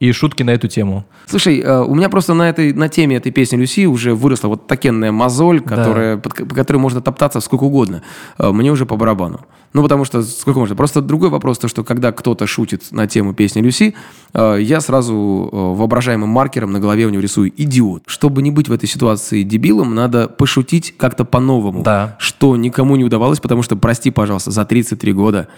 и 0.00 0.12
шутки 0.12 0.42
на 0.42 0.50
эту 0.50 0.68
тему. 0.68 1.04
Слушай, 1.26 1.60
э, 1.60 1.82
у 1.82 1.94
меня 1.94 2.08
просто 2.08 2.34
на, 2.34 2.48
этой, 2.48 2.72
на 2.72 2.88
теме 2.88 3.16
этой 3.16 3.32
песни 3.32 3.56
Люси 3.56 3.86
уже 3.86 4.14
выросла 4.14 4.48
вот 4.48 4.66
такенная 4.66 5.12
мозоль, 5.12 5.60
которая, 5.60 6.16
под, 6.16 6.32
ко- 6.34 6.46
по 6.46 6.54
которой 6.54 6.78
можно 6.78 7.00
топтаться 7.00 7.40
сколько 7.40 7.64
угодно. 7.64 8.02
Э, 8.38 8.50
Мне 8.50 8.70
уже 8.72 8.86
по 8.86 8.96
барабану. 8.96 9.40
Ну, 9.72 9.82
потому 9.82 10.04
что 10.04 10.22
сколько 10.22 10.60
можно. 10.60 10.76
Просто 10.76 11.00
другой 11.00 11.30
вопрос, 11.30 11.58
то, 11.58 11.66
что 11.66 11.82
когда 11.82 12.12
кто-то 12.12 12.46
шутит 12.46 12.92
на 12.92 13.08
тему 13.08 13.34
песни 13.34 13.60
Люси, 13.60 13.94
э, 14.32 14.58
я 14.60 14.80
сразу 14.80 15.14
воображаемым 15.52 16.28
маркером 16.28 16.72
на 16.72 16.78
голове 16.80 17.06
у 17.06 17.10
него 17.10 17.22
рисую 17.22 17.52
«идиот». 17.56 18.04
Чтобы 18.06 18.42
не 18.42 18.50
быть 18.50 18.68
в 18.68 18.72
этой 18.72 18.88
ситуации 18.88 19.42
дебилом, 19.42 19.94
надо 19.94 20.28
пошутить 20.28 20.94
как-то 20.96 21.24
по-новому. 21.24 21.82
Да. 21.82 22.16
Что 22.20 22.56
никому 22.56 22.96
не 22.96 23.04
удавалось, 23.04 23.40
потому 23.40 23.62
что, 23.62 23.74
прости, 23.76 24.10
пожалуйста, 24.10 24.50
за 24.52 24.64
33 24.64 25.12
года 25.12 25.48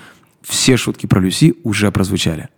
все 0.42 0.76
шутки 0.76 1.06
про 1.06 1.20
Люси 1.20 1.54
уже 1.64 1.90
прозвучали. 1.90 2.48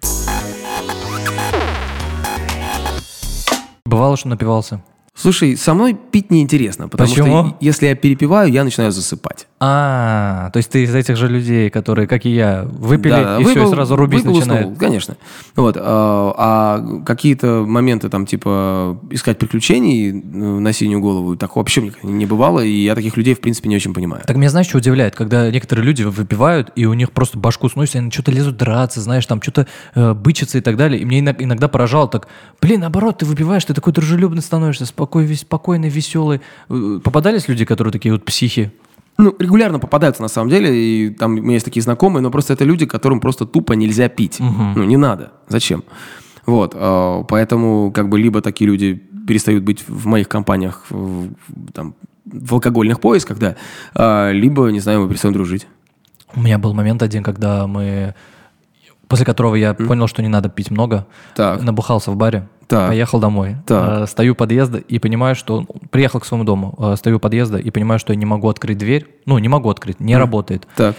Бывало, 3.88 4.18
что 4.18 4.28
напивался? 4.28 4.82
Слушай, 5.14 5.56
со 5.56 5.72
мной 5.72 5.94
пить 5.94 6.30
неинтересно, 6.30 6.88
потому 6.88 7.08
Почему? 7.08 7.46
что 7.46 7.56
если 7.60 7.86
я 7.86 7.96
перепиваю, 7.96 8.52
я 8.52 8.62
начинаю 8.62 8.92
засыпать. 8.92 9.47
А, 9.60 10.50
то 10.52 10.58
есть 10.58 10.70
ты 10.70 10.84
из 10.84 10.94
этих 10.94 11.16
же 11.16 11.26
людей, 11.28 11.68
которые, 11.68 12.06
как 12.06 12.24
и 12.26 12.30
я, 12.30 12.62
выпили 12.70 13.10
Да, 13.10 13.38
и 13.40 13.42
все, 13.44 13.52
и 13.52 13.56
выпил- 13.56 13.70
сразу 13.70 13.96
рубить 13.96 14.20
выпил, 14.24 14.38
начинает. 14.38 14.64
уснул, 14.66 14.78
конечно. 14.78 15.16
Вот, 15.56 15.76
а, 15.76 16.34
а 16.36 17.02
какие-то 17.04 17.64
моменты 17.66 18.08
там 18.08 18.24
типа 18.24 19.00
искать 19.10 19.38
приключений 19.38 20.10
э, 20.10 20.12
на 20.22 20.72
синюю 20.72 21.00
голову, 21.00 21.34
так 21.36 21.56
вообще 21.56 21.92
не 22.04 22.24
бывало, 22.24 22.60
и 22.60 22.70
я 22.70 22.94
таких 22.94 23.16
людей 23.16 23.34
в 23.34 23.40
принципе 23.40 23.68
не 23.68 23.74
очень 23.76 23.92
понимаю. 23.94 24.22
Так 24.26 24.36
меня 24.36 24.50
знаешь, 24.50 24.68
что 24.68 24.78
удивляет, 24.78 25.16
когда 25.16 25.50
некоторые 25.50 25.84
люди 25.84 26.04
выпивают, 26.04 26.70
и 26.76 26.86
у 26.86 26.94
них 26.94 27.10
просто 27.10 27.36
башку 27.36 27.68
сносит, 27.68 27.96
и 27.96 27.98
они 27.98 28.10
что-то 28.12 28.30
лезут 28.30 28.56
драться, 28.58 29.00
знаешь, 29.00 29.26
там 29.26 29.42
что-то 29.42 29.66
э, 29.96 30.14
бычатся 30.14 30.58
и 30.58 30.60
так 30.60 30.76
далее. 30.76 31.00
И 31.00 31.04
мне 31.04 31.18
иног- 31.20 31.36
иногда 31.42 31.66
поражало 31.66 32.06
так, 32.08 32.28
блин, 32.60 32.80
наоборот, 32.80 33.18
ты 33.18 33.26
выпиваешь, 33.26 33.64
ты 33.64 33.74
такой 33.74 33.92
дружелюбный 33.92 34.42
становишься, 34.42 34.86
спокой, 34.86 35.24
весь, 35.24 35.40
спокойный, 35.40 35.88
веселый. 35.88 36.40
Э, 36.68 37.00
Попадались 37.02 37.48
люди, 37.48 37.64
которые 37.64 37.90
такие 37.90 38.12
вот 38.12 38.24
психи? 38.24 38.70
Ну, 39.20 39.34
регулярно 39.38 39.80
попадаются 39.80 40.22
на 40.22 40.28
самом 40.28 40.48
деле, 40.48 40.74
и 40.74 41.10
там 41.10 41.32
у 41.32 41.42
меня 41.42 41.54
есть 41.54 41.64
такие 41.64 41.82
знакомые, 41.82 42.22
но 42.22 42.30
просто 42.30 42.52
это 42.52 42.64
люди, 42.64 42.86
которым 42.86 43.20
просто 43.20 43.46
тупо 43.46 43.72
нельзя 43.72 44.08
пить. 44.08 44.38
Ну, 44.38 44.84
не 44.84 44.96
надо. 44.96 45.32
Зачем? 45.48 45.82
Вот, 46.46 46.72
а, 46.74 47.24
поэтому 47.24 47.92
как 47.92 48.08
бы 48.08 48.18
либо 48.18 48.40
такие 48.40 48.70
люди 48.70 48.94
перестают 49.26 49.64
быть 49.64 49.84
в 49.86 50.06
моих 50.06 50.28
компаниях 50.28 50.86
в, 50.88 51.28
там, 51.74 51.94
в 52.24 52.54
алкогольных 52.54 53.00
поисках, 53.00 53.38
да, 53.38 53.56
а, 53.94 54.30
либо, 54.30 54.68
не 54.68 54.80
знаю, 54.80 55.02
мы 55.02 55.08
перестаем 55.08 55.34
дружить. 55.34 55.66
У 56.34 56.40
меня 56.40 56.58
был 56.58 56.72
момент 56.72 57.02
один, 57.02 57.22
когда 57.22 57.66
мы... 57.66 58.14
После 59.08 59.26
которого 59.26 59.54
я 59.56 59.74
понял, 59.74 60.06
что 60.06 60.22
не 60.22 60.28
надо 60.28 60.48
пить 60.48 60.70
много. 60.70 61.06
Так. 61.34 61.62
Набухался 61.62 62.10
в 62.10 62.16
баре. 62.16 62.46
Так. 62.68 62.88
Поехал 62.88 63.18
домой. 63.18 63.56
Так. 63.66 64.02
Э, 64.02 64.06
Стою 64.06 64.32
у 64.32 64.36
подъезда 64.36 64.78
и 64.78 64.98
понимаю, 64.98 65.34
что... 65.34 65.64
Приехал 65.90 66.20
к 66.20 66.26
своему 66.26 66.44
дому. 66.44 66.74
э, 66.78 66.96
Стою 66.96 67.16
у 67.16 67.18
подъезда 67.20 67.56
и 67.58 67.70
понимаю, 67.70 67.98
что 67.98 68.12
я 68.12 68.18
не 68.18 68.26
могу 68.26 68.48
открыть 68.48 68.78
дверь. 68.78 69.06
Ну, 69.26 69.38
не 69.38 69.48
могу 69.48 69.70
открыть, 69.70 70.00
не 70.00 70.16
работает. 70.16 70.68
Так. 70.76 70.94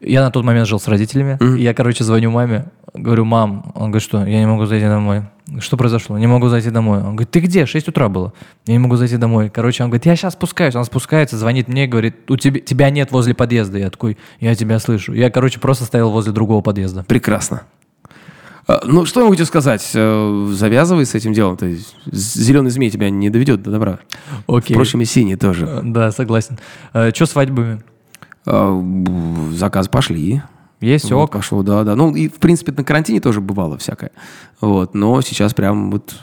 Я 0.00 0.22
на 0.22 0.30
тот 0.30 0.44
момент 0.44 0.68
жил 0.68 0.78
с 0.78 0.86
родителями. 0.86 1.38
И 1.58 1.62
я, 1.62 1.72
короче, 1.72 2.04
звоню 2.04 2.30
маме. 2.30 2.66
Говорю, 2.92 3.24
мам. 3.24 3.72
Он 3.74 3.90
говорит, 3.90 4.02
что 4.02 4.24
я 4.24 4.38
не 4.38 4.46
могу 4.46 4.66
зайти 4.66 4.86
домой. 4.86 5.22
Что 5.60 5.76
произошло? 5.78 6.18
Не 6.18 6.26
могу 6.26 6.48
зайти 6.48 6.68
домой. 6.70 6.98
Он 6.98 7.16
говорит, 7.16 7.30
ты 7.30 7.40
где? 7.40 7.64
6 7.64 7.88
утра 7.88 8.08
было. 8.10 8.34
Я 8.66 8.74
не 8.74 8.78
могу 8.78 8.96
зайти 8.96 9.16
домой. 9.16 9.48
Короче, 9.48 9.82
он 9.82 9.88
говорит, 9.90 10.04
я 10.06 10.14
сейчас 10.16 10.34
спускаюсь. 10.34 10.74
Он 10.74 10.84
спускается, 10.84 11.38
звонит 11.38 11.68
мне, 11.68 11.86
говорит, 11.86 12.30
у 12.30 12.36
тебя, 12.36 12.60
тебя 12.60 12.90
нет 12.90 13.12
возле 13.12 13.34
подъезда. 13.34 13.78
Я 13.78 13.88
такой, 13.90 14.18
я 14.40 14.54
тебя 14.54 14.78
слышу. 14.78 15.14
Я, 15.14 15.30
короче, 15.30 15.58
просто 15.58 15.84
стоял 15.84 16.10
возле 16.10 16.32
другого 16.32 16.60
подъезда. 16.60 17.02
Прекрасно. 17.04 17.62
А, 18.66 18.80
Ну, 18.84 19.04
что 19.06 19.20
я 19.20 19.24
могу 19.24 19.34
тебе 19.36 19.44
сказать? 19.46 19.90
Э, 19.94 20.48
Завязывай 20.52 21.04
с 21.06 21.14
этим 21.14 21.32
делом. 21.32 21.56
То 21.56 21.66
есть 21.66 21.94
зеленый 22.10 22.70
змей 22.70 22.90
тебя 22.90 23.10
не 23.10 23.30
доведет 23.30 23.62
до 23.62 23.70
добра. 23.70 23.98
Окей. 24.46 24.74
Впрочем, 24.74 25.00
и 25.00 25.04
синий 25.04 25.36
тоже. 25.36 25.66
Э, 25.66 25.80
Да, 25.82 26.10
согласен. 26.12 26.58
Что 26.92 27.26
свадьбами? 27.26 27.82
Заказ 29.54 29.88
пошли. 29.88 30.42
Есть 30.80 31.10
Вот, 31.10 31.24
ок. 31.24 31.30
пошло, 31.32 31.62
да, 31.62 31.82
да. 31.84 31.94
Ну, 31.96 32.14
и, 32.14 32.28
в 32.28 32.34
принципе, 32.34 32.72
на 32.76 32.84
карантине 32.84 33.20
тоже 33.20 33.40
бывало 33.40 33.78
всякое. 33.78 34.10
Вот, 34.60 34.94
но 34.94 35.20
сейчас 35.22 35.54
прям 35.54 35.90
вот 35.90 36.14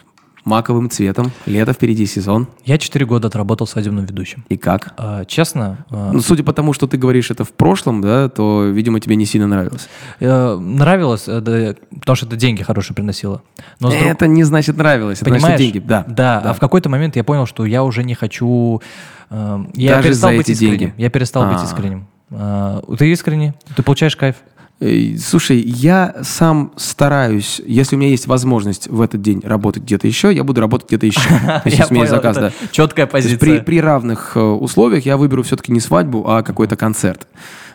маковым 0.45 0.89
цветом. 0.89 1.31
Лето 1.45 1.73
впереди, 1.73 2.05
сезон. 2.05 2.47
Я 2.65 2.77
4 2.77 3.05
года 3.05 3.27
отработал 3.27 3.67
свадебным 3.67 4.05
ведущим. 4.05 4.43
И 4.49 4.57
как? 4.57 4.93
А, 4.97 5.25
честно, 5.25 5.85
а, 5.89 6.11
Ну, 6.11 6.21
судя 6.21 6.43
по 6.43 6.53
тому, 6.53 6.73
что 6.73 6.87
ты 6.87 6.97
говоришь 6.97 7.31
это 7.31 7.43
в 7.45 7.51
прошлом, 7.51 8.01
да, 8.01 8.27
то, 8.29 8.63
видимо, 8.65 8.99
тебе 8.99 9.15
не 9.15 9.25
сильно 9.25 9.47
нравилось. 9.47 9.87
э, 10.19 10.55
нравилось, 10.57 11.25
э, 11.27 11.41
да, 11.41 11.75
потому 11.99 12.15
что 12.15 12.25
это 12.25 12.35
деньги 12.35 12.63
хорошие 12.63 12.95
приносило. 12.95 13.41
Но 13.79 13.91
с 13.91 13.93
друг- 13.95 14.05
Это 14.07 14.27
не 14.27 14.43
значит 14.43 14.77
нравилось, 14.77 15.17
это 15.21 15.25
Понимаешь? 15.25 15.43
значит 15.57 15.59
деньги. 15.73 15.79
Да. 15.87 16.05
да. 16.07 16.39
А 16.39 16.53
в 16.53 16.59
какой-то 16.59 16.89
момент 16.89 17.15
я 17.15 17.23
понял, 17.23 17.45
что 17.45 17.65
я 17.65 17.83
уже 17.83 18.03
не 18.03 18.15
хочу. 18.15 18.81
э, 19.29 19.65
я 19.75 19.91
Даже 19.97 20.03
перестал 20.09 20.31
за 20.31 20.37
быть 20.37 20.49
эти 20.49 20.53
искренним. 20.53 20.77
деньги? 20.77 20.93
Я 20.97 21.09
перестал 21.09 21.45
быть 21.47 21.59
А. 21.61 21.63
искренним. 21.65 22.07
А, 22.33 22.81
ты 22.97 23.11
искренний? 23.11 23.53
Ты 23.75 23.83
получаешь 23.83 24.15
кайф? 24.15 24.35
Э, 24.81 25.15
Слушай, 25.17 25.59
я 25.59 26.15
сам 26.23 26.73
стараюсь, 26.75 27.61
если 27.65 27.95
у 27.95 27.99
меня 27.99 28.09
есть 28.09 28.25
возможность 28.25 28.87
в 28.87 28.99
этот 28.99 29.21
день 29.21 29.39
работать 29.43 29.83
где-то 29.83 30.07
еще, 30.07 30.33
я 30.33 30.43
буду 30.43 30.59
работать 30.59 30.87
где-то 30.87 31.05
еще. 31.05 31.21
Если 31.65 31.83
у 31.83 31.93
меня 31.93 32.03
есть 32.03 32.11
заказ, 32.11 32.35
да. 32.35 32.51
Четкая 32.71 33.05
позиция. 33.05 33.37
при, 33.37 33.59
при 33.59 33.79
равных 33.79 34.35
э, 34.35 34.39
условиях 34.39 35.05
я 35.05 35.17
выберу 35.17 35.43
все-таки 35.43 35.71
не 35.71 35.79
свадьбу, 35.79 36.27
а 36.27 36.41
какой-то 36.41 36.75
концерт. 36.75 37.27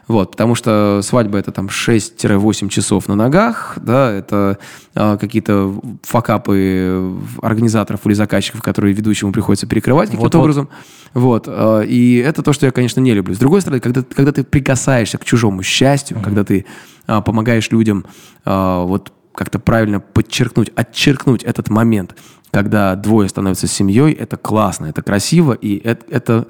Вот, 0.09 0.33
потому 0.33 0.55
что 0.55 1.01
свадьба 1.03 1.39
это 1.39 1.51
там 1.51 1.67
6-8 1.67 2.69
часов 2.69 3.09
на 3.09 3.17
ногах, 3.17 3.77
да, 3.81 4.13
это 4.13 4.59
э, 4.95 5.19
какие-то 5.21 5.75
факапы 6.03 7.17
организаторов 7.43 8.07
или 8.07 8.15
заказчиков, 8.15 8.63
которые 8.63 8.95
ведущему 8.95 9.33
приходится 9.33 9.67
перекрывать 9.67 10.11
каким-то 10.11 10.25
Вот-вот. 10.25 10.41
образом. 10.41 10.69
Вот, 11.13 11.45
э, 11.49 11.87
и 11.87 12.19
это 12.19 12.43
то, 12.43 12.53
что 12.53 12.67
я, 12.67 12.73
конечно, 12.73 13.01
не 13.01 13.15
люблю. 13.15 13.35
С 13.35 13.39
другой 13.39 13.61
стороны, 13.63 13.81
когда, 13.81 14.03
когда 14.03 14.31
ты 14.31 14.45
прикасаешься 14.45 15.19
к 15.19 15.25
чужому 15.25 15.63
счастью, 15.63 16.21
когда 16.23 16.45
ты 16.45 16.67
а, 17.07 17.21
помогаешь 17.21 17.71
людям 17.71 18.05
а, 18.45 18.85
вот 18.85 19.13
как-то 19.35 19.59
правильно 19.59 20.01
подчеркнуть, 20.01 20.71
отчеркнуть 20.75 21.43
этот 21.43 21.69
момент, 21.69 22.17
когда 22.51 22.95
двое 22.97 23.29
становятся 23.29 23.67
семьей, 23.67 24.13
это 24.13 24.37
классно, 24.37 24.87
это 24.87 25.03
красиво, 25.03 25.53
и 25.53 25.77
это, 25.77 26.05
это, 26.11 26.47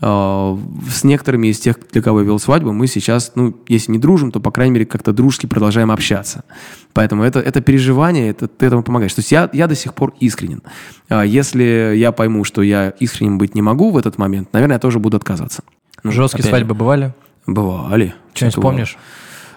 с 0.00 1.04
некоторыми 1.04 1.48
из 1.48 1.58
тех, 1.60 1.76
для 1.92 2.02
кого 2.02 2.20
я 2.20 2.26
вел 2.26 2.38
свадьбу, 2.38 2.72
мы 2.72 2.86
сейчас, 2.86 3.32
ну, 3.34 3.56
если 3.68 3.92
не 3.92 3.98
дружим, 3.98 4.32
то, 4.32 4.40
по 4.40 4.50
крайней 4.50 4.72
мере, 4.74 4.86
как-то 4.86 5.12
дружески 5.12 5.46
продолжаем 5.46 5.90
общаться. 5.90 6.44
Поэтому 6.92 7.22
это, 7.22 7.40
это 7.40 7.60
переживание, 7.60 8.30
это, 8.30 8.48
ты 8.48 8.66
этому 8.66 8.82
помогаешь. 8.82 9.14
То 9.14 9.20
есть 9.20 9.32
я, 9.32 9.48
я 9.52 9.66
до 9.66 9.74
сих 9.74 9.94
пор 9.94 10.14
искренен. 10.20 10.62
А 11.08 11.22
Если 11.24 11.94
я 11.96 12.12
пойму, 12.12 12.44
что 12.44 12.62
я 12.62 12.90
искренним 13.00 13.38
быть 13.38 13.54
не 13.54 13.62
могу 13.62 13.90
в 13.90 13.96
этот 13.96 14.18
момент, 14.18 14.52
наверное, 14.52 14.76
я 14.76 14.80
тоже 14.80 14.98
буду 14.98 15.16
отказываться. 15.16 15.62
Ну, 16.02 16.10
Жесткие 16.12 16.40
опять 16.42 16.50
свадьбы 16.50 16.74
бывали? 16.74 17.14
Бывали. 17.46 18.14
Что-нибудь 18.34 18.60
помнишь? 18.62 18.96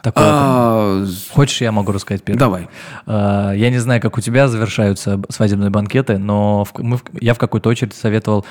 Такое. 0.03 0.24
А, 0.27 1.06
Хочешь, 1.32 1.60
я 1.62 1.72
могу 1.72 1.91
рассказать 1.91 2.24
первый? 2.24 2.39
Давай. 2.39 2.70
А, 3.06 3.51
Я 3.53 3.70
не 3.70 3.79
знаю, 3.79 4.00
как 4.01 4.17
у 4.17 4.22
тебя 4.22 4.48
завершаются 4.48 5.20
свадебные 5.29 5.70
банкеты, 5.72 6.17
но 6.17 6.63
в- 6.63 6.74
мы 6.79 6.98
в- 6.98 7.03
я 7.20 7.34
в 7.34 7.38
какой-то 7.38 7.70
очередь 7.70 7.94
советовал 7.96 8.46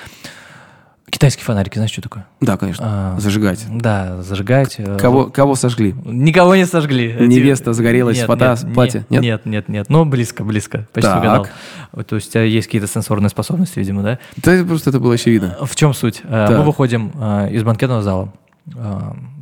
китайские 1.10 1.44
фонарики. 1.44 1.74
Знаешь, 1.76 1.90
что 1.92 2.02
такое? 2.02 2.26
Да, 2.40 2.56
конечно. 2.56 2.84
А, 3.16 3.20
Зажигать. 3.20 3.64
Да, 3.70 4.22
зажигать. 4.22 4.76
э, 4.78 4.98
Кого, 4.98 5.26
кого 5.26 5.54
сожгли? 5.54 5.94
Никого 6.04 6.56
не 6.56 6.66
сожгли. 6.66 7.14
Невеста 7.18 7.72
загорелась, 7.72 8.16
Нет, 8.18 8.26
фото, 8.26 8.56
нет, 8.62 8.74
платье? 8.74 9.06
Нет, 9.08 9.22
Нет? 9.22 9.22
нет, 9.22 9.46
нет, 9.46 9.68
нет. 9.68 9.86
Ну, 9.88 10.04
близко, 10.04 10.44
близко. 10.44 10.86
Почти 10.92 11.08
Так. 11.10 11.18
угадал. 11.20 11.46
Вот, 11.92 12.06
То 12.06 12.16
есть 12.16 12.28
у 12.28 12.32
тебя 12.32 12.42
есть 12.42 12.66
какие-то 12.66 12.86
сенсорные 12.88 13.30
способности, 13.30 13.78
видимо, 13.78 14.02
да? 14.02 14.18
Да 14.36 14.52
это 14.52 14.64
просто 14.66 14.90
это 14.90 15.00
было 15.00 15.14
очевидно. 15.14 15.56
В 15.62 15.74
чем 15.76 15.94
суть? 15.94 16.20
Э, 16.24 16.46
Так. 16.48 16.58
Мы 16.58 16.64
выходим 16.64 17.12
э, 17.14 17.50
из 17.52 17.62
банкетного 17.62 18.02
зала. 18.02 18.32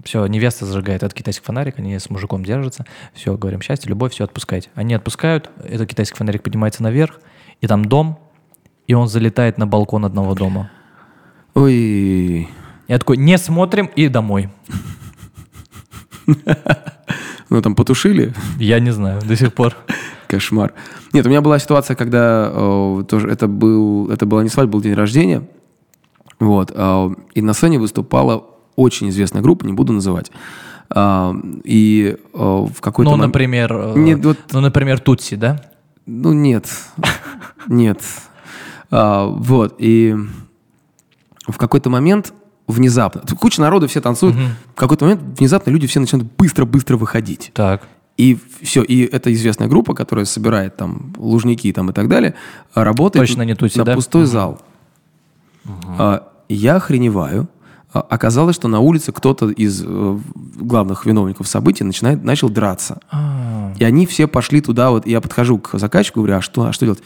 Все, 0.05 0.27
невеста 0.27 0.67
зажигает 0.67 1.03
этот 1.03 1.15
китайский 1.17 1.43
фонарик, 1.47 1.79
они 1.79 1.99
с 1.99 2.11
мужиком 2.11 2.45
держатся. 2.45 2.85
Все, 3.15 3.37
говорим, 3.39 3.63
счастье, 3.63 3.89
любовь, 3.89 4.13
все, 4.13 4.25
отпускайте. 4.25 4.69
Они 4.75 4.93
отпускают, 4.93 5.49
этот 5.67 5.89
китайский 5.89 6.15
фонарик 6.19 6.43
поднимается 6.43 6.83
наверх, 6.83 7.21
и 7.63 7.67
там 7.67 7.87
дом, 7.87 8.19
и 8.87 8.93
он 8.93 9.09
залетает 9.09 9.57
на 9.57 9.67
балкон 9.67 10.05
одного 10.05 10.35
дома. 10.35 10.71
Ой. 11.55 12.49
Я 12.89 12.99
такой, 12.99 13.17
не 13.17 13.39
смотрим 13.39 13.87
и 13.97 14.09
домой. 14.09 14.49
Ну, 17.51 17.61
там 17.63 17.75
потушили. 17.77 18.33
Я 18.59 18.81
не 18.81 18.91
знаю, 18.91 19.21
до 19.23 19.37
сих 19.37 19.53
пор. 19.53 19.77
Кошмар. 20.27 20.73
Нет, 21.13 21.25
у 21.27 21.29
меня 21.29 21.41
была 21.41 21.59
ситуация, 21.61 21.95
когда 21.95 22.51
э, 22.53 23.05
тоже 23.09 23.29
это 23.31 23.47
был, 23.47 24.11
это 24.11 24.27
была 24.27 24.43
не 24.43 24.49
свадьба, 24.49 24.73
был 24.73 24.81
день 24.81 24.95
рождения. 24.95 25.47
Вот. 26.41 26.73
э, 26.75 27.11
и 27.35 27.43
на 27.43 27.53
сцене 27.53 27.79
выступала 27.79 28.45
очень 28.75 29.11
известная 29.11 29.43
группа, 29.43 29.65
не 29.67 29.73
буду 29.73 29.93
называть. 29.93 30.33
А, 30.91 31.33
и 31.63 32.17
э, 32.33 32.39
в 32.39 32.81
какой-то 32.81 33.11
Ну, 33.11 33.17
момент- 33.19 33.29
например, 33.35 33.73
э, 33.73 33.93
Нет, 33.99 34.25
вот- 34.25 34.39
ну, 34.53 34.61
например, 34.61 34.99
Тутси, 34.99 35.37
да? 35.37 35.61
Ну, 36.07 36.33
нет. 36.33 36.67
Нет. 37.69 38.01
А, 38.91 39.27
вот. 39.27 39.77
И 39.79 40.17
в 41.47 41.57
какой-то 41.59 41.91
момент 41.91 42.33
внезапно... 42.67 43.23
Куча 43.39 43.61
народу, 43.61 43.87
все 43.89 44.01
танцуют. 44.01 44.37
В 44.75 44.79
какой-то 44.79 45.05
момент 45.05 45.39
внезапно 45.39 45.71
люди 45.71 45.87
все 45.87 46.01
начинают 46.01 46.31
быстро-быстро 46.37 46.97
выходить. 46.97 47.51
Так. 47.55 47.83
И 48.17 48.39
все, 48.63 48.83
и 48.83 49.05
это 49.05 49.33
известная 49.33 49.67
группа, 49.69 49.93
которая 49.95 50.25
собирает 50.25 50.77
там 50.77 51.13
лужники 51.17 51.73
там 51.73 51.91
и 51.91 51.93
так 51.93 52.09
далее, 52.09 52.35
работает 52.75 53.27
Точно 53.27 53.43
не 53.43 53.55
Тутси, 53.55 53.79
на 53.79 53.85
да? 53.85 53.95
пустой 53.95 54.27
зал. 54.27 54.61
А, 55.99 56.29
я 56.49 56.77
охреневаю. 56.77 57.49
А, 57.93 58.01
Оказалось, 58.01 58.55
что 58.57 58.69
на 58.69 58.81
улице 58.81 59.13
кто-то 59.13 59.51
из 59.51 59.83
э, 59.85 60.19
главных 60.35 61.07
виновников 61.07 61.49
событий 61.49 61.85
начинает, 61.85 62.23
начал 62.23 62.51
драться. 62.51 63.01
А, 63.11 63.73
И 63.79 63.85
они 63.85 64.07
все 64.07 64.27
пошли 64.29 64.61
туда, 64.61 64.91
вот 64.91 65.07
я 65.07 65.21
подхожу 65.21 65.59
к 65.59 65.79
заказчику, 65.79 66.21
говорю, 66.21 66.37
а 66.37 66.41
что, 66.41 66.63
а 66.67 66.73
что 66.73 66.87
делать? 66.87 67.03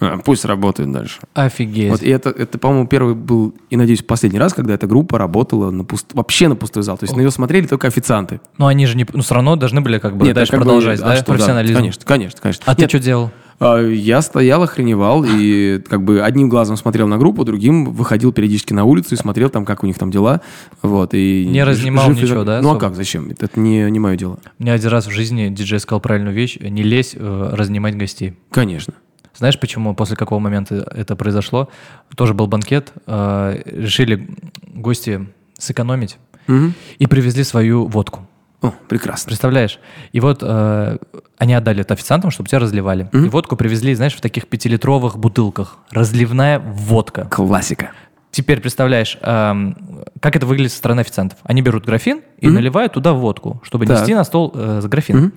«А, 0.00 0.18
пусть 0.18 0.44
работает 0.44 0.90
дальше. 0.90 1.20
Офигеть. 1.34 1.90
Вот, 1.90 2.02
и 2.02 2.08
это, 2.08 2.30
это, 2.30 2.58
по-моему, 2.58 2.86
первый 2.86 3.14
был, 3.14 3.54
и, 3.68 3.76
надеюсь, 3.76 4.02
последний 4.02 4.38
раз, 4.38 4.54
когда 4.54 4.74
эта 4.74 4.86
группа 4.86 5.18
работала 5.18 5.70
на 5.70 5.84
пуст... 5.84 6.06
вообще 6.14 6.48
на 6.48 6.56
пустой 6.56 6.82
зал. 6.82 6.96
То 6.98 7.04
есть 7.04 7.14
на 7.14 7.20
нее 7.20 7.30
смотрели 7.30 7.66
только 7.66 7.86
официанты. 7.86 8.40
Ну, 8.58 8.66
они 8.66 8.86
же 8.86 8.96
не, 8.96 9.06
ну, 9.12 9.22
все 9.22 9.34
равно 9.34 9.56
должны 9.56 9.80
были 9.80 9.98
как 9.98 10.16
бы 10.16 10.24
Нет, 10.24 10.34
дальше 10.34 10.52
как 10.52 10.60
бы, 10.60 10.64
продолжать, 10.64 11.00
а 11.00 11.04
да, 11.04 11.16
что, 11.16 11.26
да, 11.26 11.32
профессионализм. 11.32 11.74
Конечно, 11.76 12.04
конечно, 12.06 12.40
конечно. 12.40 12.64
А 12.66 12.74
ты 12.74 12.82
Нет, 12.82 12.90
что 12.90 12.98
делал? 12.98 13.30
А, 13.60 13.78
Я 13.78 14.22
стоял, 14.22 14.62
охреневал, 14.62 15.24
и 15.28 15.82
как 15.86 16.02
бы 16.02 16.22
одним 16.22 16.48
глазом 16.48 16.78
смотрел 16.78 17.06
на 17.06 17.18
группу, 17.18 17.44
другим 17.44 17.92
выходил 17.92 18.32
периодически 18.32 18.72
на 18.72 18.84
улицу 18.84 19.14
и 19.14 19.18
смотрел 19.18 19.50
там, 19.50 19.66
как 19.66 19.84
у 19.84 19.86
них 19.86 19.98
там 19.98 20.10
дела. 20.10 20.40
Вот, 20.80 21.12
и 21.12 21.46
Не 21.46 21.62
разнимал 21.62 22.06
жив 22.06 22.22
ничего, 22.22 22.44
да, 22.44 22.62
Ну 22.62 22.68
а 22.68 22.70
особо? 22.72 22.80
как, 22.80 22.96
зачем? 22.96 23.30
Это 23.30 23.44
это 23.44 23.60
не, 23.60 23.90
не 23.90 23.98
мое 23.98 24.16
дело. 24.16 24.38
Мне 24.58 24.72
один 24.72 24.88
раз 24.88 25.06
в 25.06 25.10
жизни 25.10 25.48
диджей 25.48 25.78
сказал 25.78 26.00
правильную 26.00 26.34
вещь, 26.34 26.56
не 26.58 26.82
лезь 26.82 27.14
э, 27.14 27.50
разнимать 27.52 27.96
гостей. 27.96 28.38
Конечно. 28.50 28.94
Знаешь, 29.40 29.58
почему, 29.58 29.94
после 29.94 30.16
какого 30.16 30.38
момента 30.38 30.86
это 30.94 31.16
произошло? 31.16 31.70
Тоже 32.14 32.34
был 32.34 32.46
банкет, 32.46 32.92
э, 33.06 33.62
решили 33.64 34.28
гости 34.66 35.26
сэкономить 35.56 36.18
Мгм. 36.46 36.74
и 36.98 37.06
привезли 37.06 37.42
свою 37.42 37.86
водку. 37.86 38.26
О, 38.60 38.74
прекрасно. 38.86 39.28
Представляешь? 39.28 39.78
И 40.12 40.20
вот 40.20 40.40
э, 40.42 40.98
они 41.38 41.54
отдали 41.54 41.80
это 41.80 41.94
официантам, 41.94 42.30
чтобы 42.30 42.50
тебя 42.50 42.58
разливали. 42.58 43.08
И 43.14 43.30
водку 43.30 43.56
привезли, 43.56 43.94
знаешь, 43.94 44.14
в 44.14 44.20
таких 44.20 44.46
пятилитровых 44.46 45.16
бутылках. 45.16 45.78
Разливная 45.90 46.58
водка. 46.58 47.24
Классика. 47.30 47.92
Теперь 48.32 48.60
представляешь, 48.60 49.16
эм, 49.22 50.04
как 50.20 50.36
это 50.36 50.44
выглядит 50.44 50.72
со 50.72 50.76
стороны 50.78 51.00
официантов. 51.00 51.38
Они 51.44 51.62
берут 51.62 51.86
графин 51.86 52.20
и 52.40 52.48
наливают 52.50 52.92
туда 52.92 53.14
водку, 53.14 53.62
чтобы 53.64 53.86
Так. 53.86 54.00
нести 54.00 54.14
на 54.14 54.24
стол 54.24 54.52
э, 54.54 54.80
с 54.82 54.84
графином. 54.84 55.32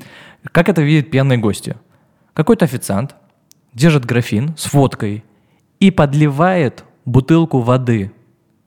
Как 0.52 0.68
это 0.68 0.82
видят 0.82 1.10
пьяные 1.10 1.38
гости? 1.38 1.78
Какой-то 2.34 2.66
официант 2.66 3.16
держит 3.74 4.06
графин 4.06 4.54
с 4.58 4.74
водкой 4.74 5.24
и 5.80 5.92
подливает 5.92 6.84
бутылку 7.06 7.60
воды, 7.60 8.12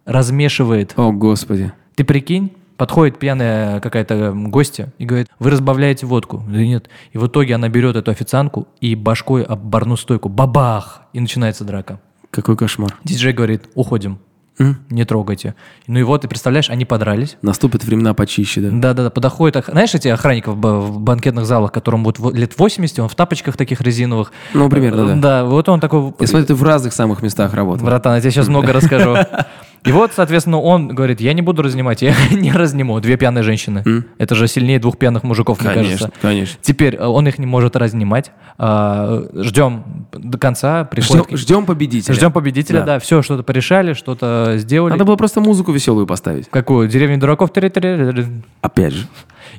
размешивает. 0.04 0.94
О, 0.96 1.12
господи. 1.12 1.72
Ты 1.94 2.04
прикинь, 2.04 2.52
подходит 2.76 3.18
пьяная 3.18 3.80
какая-то 3.80 4.32
гостья 4.34 4.92
и 4.98 5.06
говорит, 5.06 5.28
вы 5.38 5.50
разбавляете 5.50 6.06
водку. 6.06 6.42
Да 6.46 6.58
нет. 6.58 6.88
И 7.12 7.18
в 7.18 7.26
итоге 7.26 7.54
она 7.54 7.68
берет 7.68 7.96
эту 7.96 8.10
официантку 8.10 8.68
и 8.80 8.94
башкой 8.94 9.42
об 9.42 9.60
барную 9.64 9.96
стойку. 9.96 10.28
Бабах! 10.28 11.02
И 11.12 11.20
начинается 11.20 11.64
драка. 11.64 12.00
Какой 12.30 12.56
кошмар. 12.56 12.98
Диджей 13.04 13.32
говорит, 13.32 13.64
уходим? 13.74 14.18
Не 14.90 15.04
трогайте. 15.04 15.54
Ну 15.86 15.98
и 15.98 16.02
вот, 16.02 16.22
ты 16.22 16.28
представляешь, 16.28 16.70
они 16.70 16.84
подрались. 16.84 17.36
Наступят 17.42 17.84
времена 17.84 18.14
почище, 18.14 18.60
да? 18.62 18.68
Да-да-да, 18.70 19.10
подоходит, 19.10 19.56
ох- 19.56 19.68
знаешь, 19.70 19.94
эти 19.94 20.08
охранников 20.08 20.54
в 20.54 20.58
ба- 20.58 20.80
в 20.80 20.98
банкетных 20.98 21.44
залах, 21.44 21.72
которому 21.72 22.04
вот 22.04 22.18
во- 22.18 22.30
лет 22.32 22.58
80, 22.58 22.98
он 23.00 23.08
в 23.08 23.14
тапочках 23.14 23.56
таких 23.56 23.80
резиновых. 23.82 24.32
Ну, 24.54 24.68
примерно, 24.70 25.06
да. 25.08 25.14
Да, 25.14 25.44
вот 25.44 25.68
он 25.68 25.80
такой, 25.80 26.14
Я 26.20 26.26
смотрю, 26.26 26.46
ты 26.46 26.54
в 26.54 26.62
разных 26.62 26.92
самых 26.94 27.22
местах 27.22 27.52
работал. 27.54 27.84
братан, 27.86 28.14
я 28.14 28.20
тебе 28.20 28.30
сейчас 28.30 28.48
много 28.48 28.72
расскажу. 28.72 29.16
И 29.86 29.92
вот, 29.92 30.12
соответственно, 30.14 30.60
он 30.60 30.88
говорит, 30.88 31.20
я 31.20 31.32
не 31.32 31.42
буду 31.42 31.62
разнимать, 31.62 32.02
я 32.02 32.14
не 32.32 32.52
разниму. 32.52 32.98
Две 33.00 33.16
пьяные 33.16 33.42
женщины. 33.42 34.04
Это 34.18 34.34
же 34.34 34.48
сильнее 34.48 34.78
двух 34.78 34.98
пьяных 34.98 35.22
мужиков, 35.22 35.60
мне 35.60 35.70
Конечно, 35.70 35.90
кажется. 36.08 36.12
конечно. 36.20 36.58
Теперь 36.60 36.96
э, 36.96 37.04
он 37.06 37.26
их 37.28 37.38
не 37.38 37.46
может 37.46 37.76
разнимать. 37.76 38.32
А, 38.58 39.22
Ждем 39.34 40.06
до 40.12 40.38
конца. 40.38 40.84
приходит- 40.84 41.26
Ждем, 41.26 41.36
ждем 41.36 41.66
победителя. 41.66 42.14
Ждем 42.14 42.32
победителя, 42.32 42.80
Да. 42.80 42.84
да. 42.86 42.98
Все, 42.98 43.22
что-то 43.22 43.42
порешали, 43.42 43.92
что-то 43.92 44.54
сделали. 44.56 44.92
Надо 44.92 45.04
было 45.04 45.16
просто 45.16 45.40
музыку 45.40 45.72
веселую 45.72 46.06
поставить. 46.06 46.48
Какую? 46.50 46.88
Деревню 46.88 47.18
дураков? 47.18 47.50
Опять 48.60 48.92
же. 48.92 49.06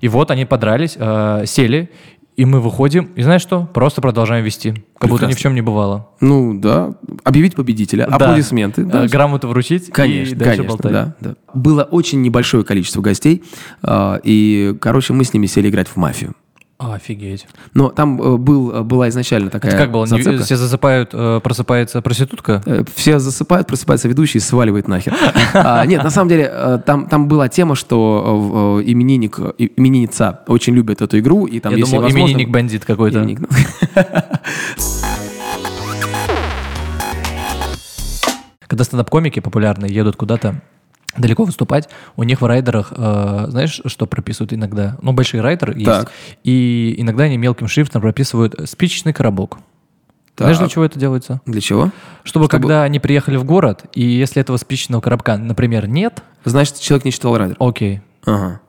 И 0.01 0.07
вот 0.07 0.31
они 0.31 0.45
подрались, 0.45 0.95
э, 0.99 1.43
сели, 1.45 1.89
и 2.37 2.45
мы 2.45 2.61
выходим, 2.61 3.09
и 3.15 3.23
знаешь 3.23 3.41
что? 3.41 3.65
Просто 3.73 3.99
продолжаем 3.99 4.45
вести. 4.45 4.75
Как 4.99 5.09
будто 5.09 5.25
ни 5.25 5.31
в 5.33 5.35
Прекрасно. 5.35 5.41
чем 5.41 5.55
не 5.55 5.61
бывало. 5.61 6.09
Ну, 6.21 6.53
да. 6.57 6.93
Объявить 7.23 7.55
победителя. 7.55 8.05
Да. 8.07 8.15
Аплодисменты. 8.15 8.83
да. 8.85 9.05
Э, 9.05 9.07
Грамоту 9.07 9.47
вручить 9.47 9.89
Конечно, 9.91 10.35
и 10.35 10.37
конечно, 10.37 10.63
болтать. 10.65 10.91
да, 10.91 11.15
да. 11.19 11.35
Было 11.55 11.83
очень 11.83 12.21
небольшое 12.21 12.63
количество 12.63 13.01
гостей, 13.01 13.43
а, 13.81 14.19
и, 14.23 14.75
короче, 14.79 15.13
мы 15.13 15.23
с 15.23 15.33
ними 15.33 15.47
сели 15.47 15.69
играть 15.69 15.87
в 15.87 15.97
мафию. 15.97 16.35
Офигеть. 16.77 17.47
Но 17.73 17.89
там 17.89 18.21
э, 18.21 18.37
был, 18.37 18.71
э, 18.71 18.83
была 18.83 19.09
изначально 19.09 19.49
такая 19.49 19.71
Это 19.71 19.81
как 19.81 19.91
было? 19.91 20.05
Зацепка. 20.05 20.43
Все 20.43 20.57
засыпают, 20.57 21.09
э, 21.11 21.39
просыпается 21.43 22.03
проститутка? 22.03 22.61
Все 22.93 23.17
засыпают, 23.17 23.67
просыпается 23.67 24.07
ведущий 24.07 24.37
и 24.37 24.41
сваливает 24.41 24.87
нахер. 24.87 25.15
А, 25.55 25.83
Нет, 25.85 26.03
на 26.03 26.11
самом 26.11 26.29
деле, 26.29 26.81
там, 26.85 27.07
там 27.07 27.27
была 27.27 27.49
тема, 27.49 27.73
что 27.73 28.79
именинник, 28.85 29.39
именинница 29.57 30.41
очень 30.47 30.75
любит 30.75 31.01
эту 31.01 31.17
игру, 31.17 31.45
и 31.47 31.59
там, 31.59 31.75
Я 31.75 31.83
думал, 31.83 32.11
именинник 32.11 32.49
бандит 32.49 32.85
какой-то. 32.85 33.19
Именинник, 33.19 33.39
ну. 33.39 33.47
Когда 38.67 38.83
стендап-комики 38.83 39.39
популярные 39.39 39.91
едут 39.91 40.15
куда-то 40.15 40.61
далеко 41.17 41.43
выступать, 41.43 41.89
у 42.15 42.23
них 42.23 42.41
в 42.41 42.45
райдерах, 42.45 42.93
э, 42.95 43.45
знаешь, 43.49 43.81
что 43.85 44.05
прописывают 44.05 44.53
иногда? 44.53 44.97
Ну, 45.01 45.13
большие 45.13 45.41
райдеры 45.41 45.73
есть. 45.73 45.85
Так. 45.85 46.11
И 46.43 46.95
иногда 46.97 47.25
они 47.25 47.37
мелким 47.37 47.67
шрифтом 47.67 48.01
прописывают 48.01 48.55
спичечный 48.69 49.13
коробок. 49.13 49.57
Знаешь, 50.37 50.57
для 50.57 50.67
Так. 50.67 50.73
чего 50.73 50.85
это 50.85 50.99
делается? 50.99 51.41
Для 51.47 51.61
чего? 51.61 51.91
Чтобы, 52.23 52.47
когда 52.47 52.83
они 52.83 52.99
приехали 52.99 53.37
в 53.37 53.43
город, 53.43 53.85
и 53.95 54.03
если 54.03 54.39
этого 54.39 54.57
спичечного 54.57 55.01
коробка, 55.01 55.35
например, 55.37 55.87
нет, 55.87 56.21
Значит, 56.45 56.79
человек 56.79 57.05
не 57.05 57.11
читал 57.11 57.35
райдер. 57.37 57.55
окей. 57.59 58.01
Ага. 58.25 58.61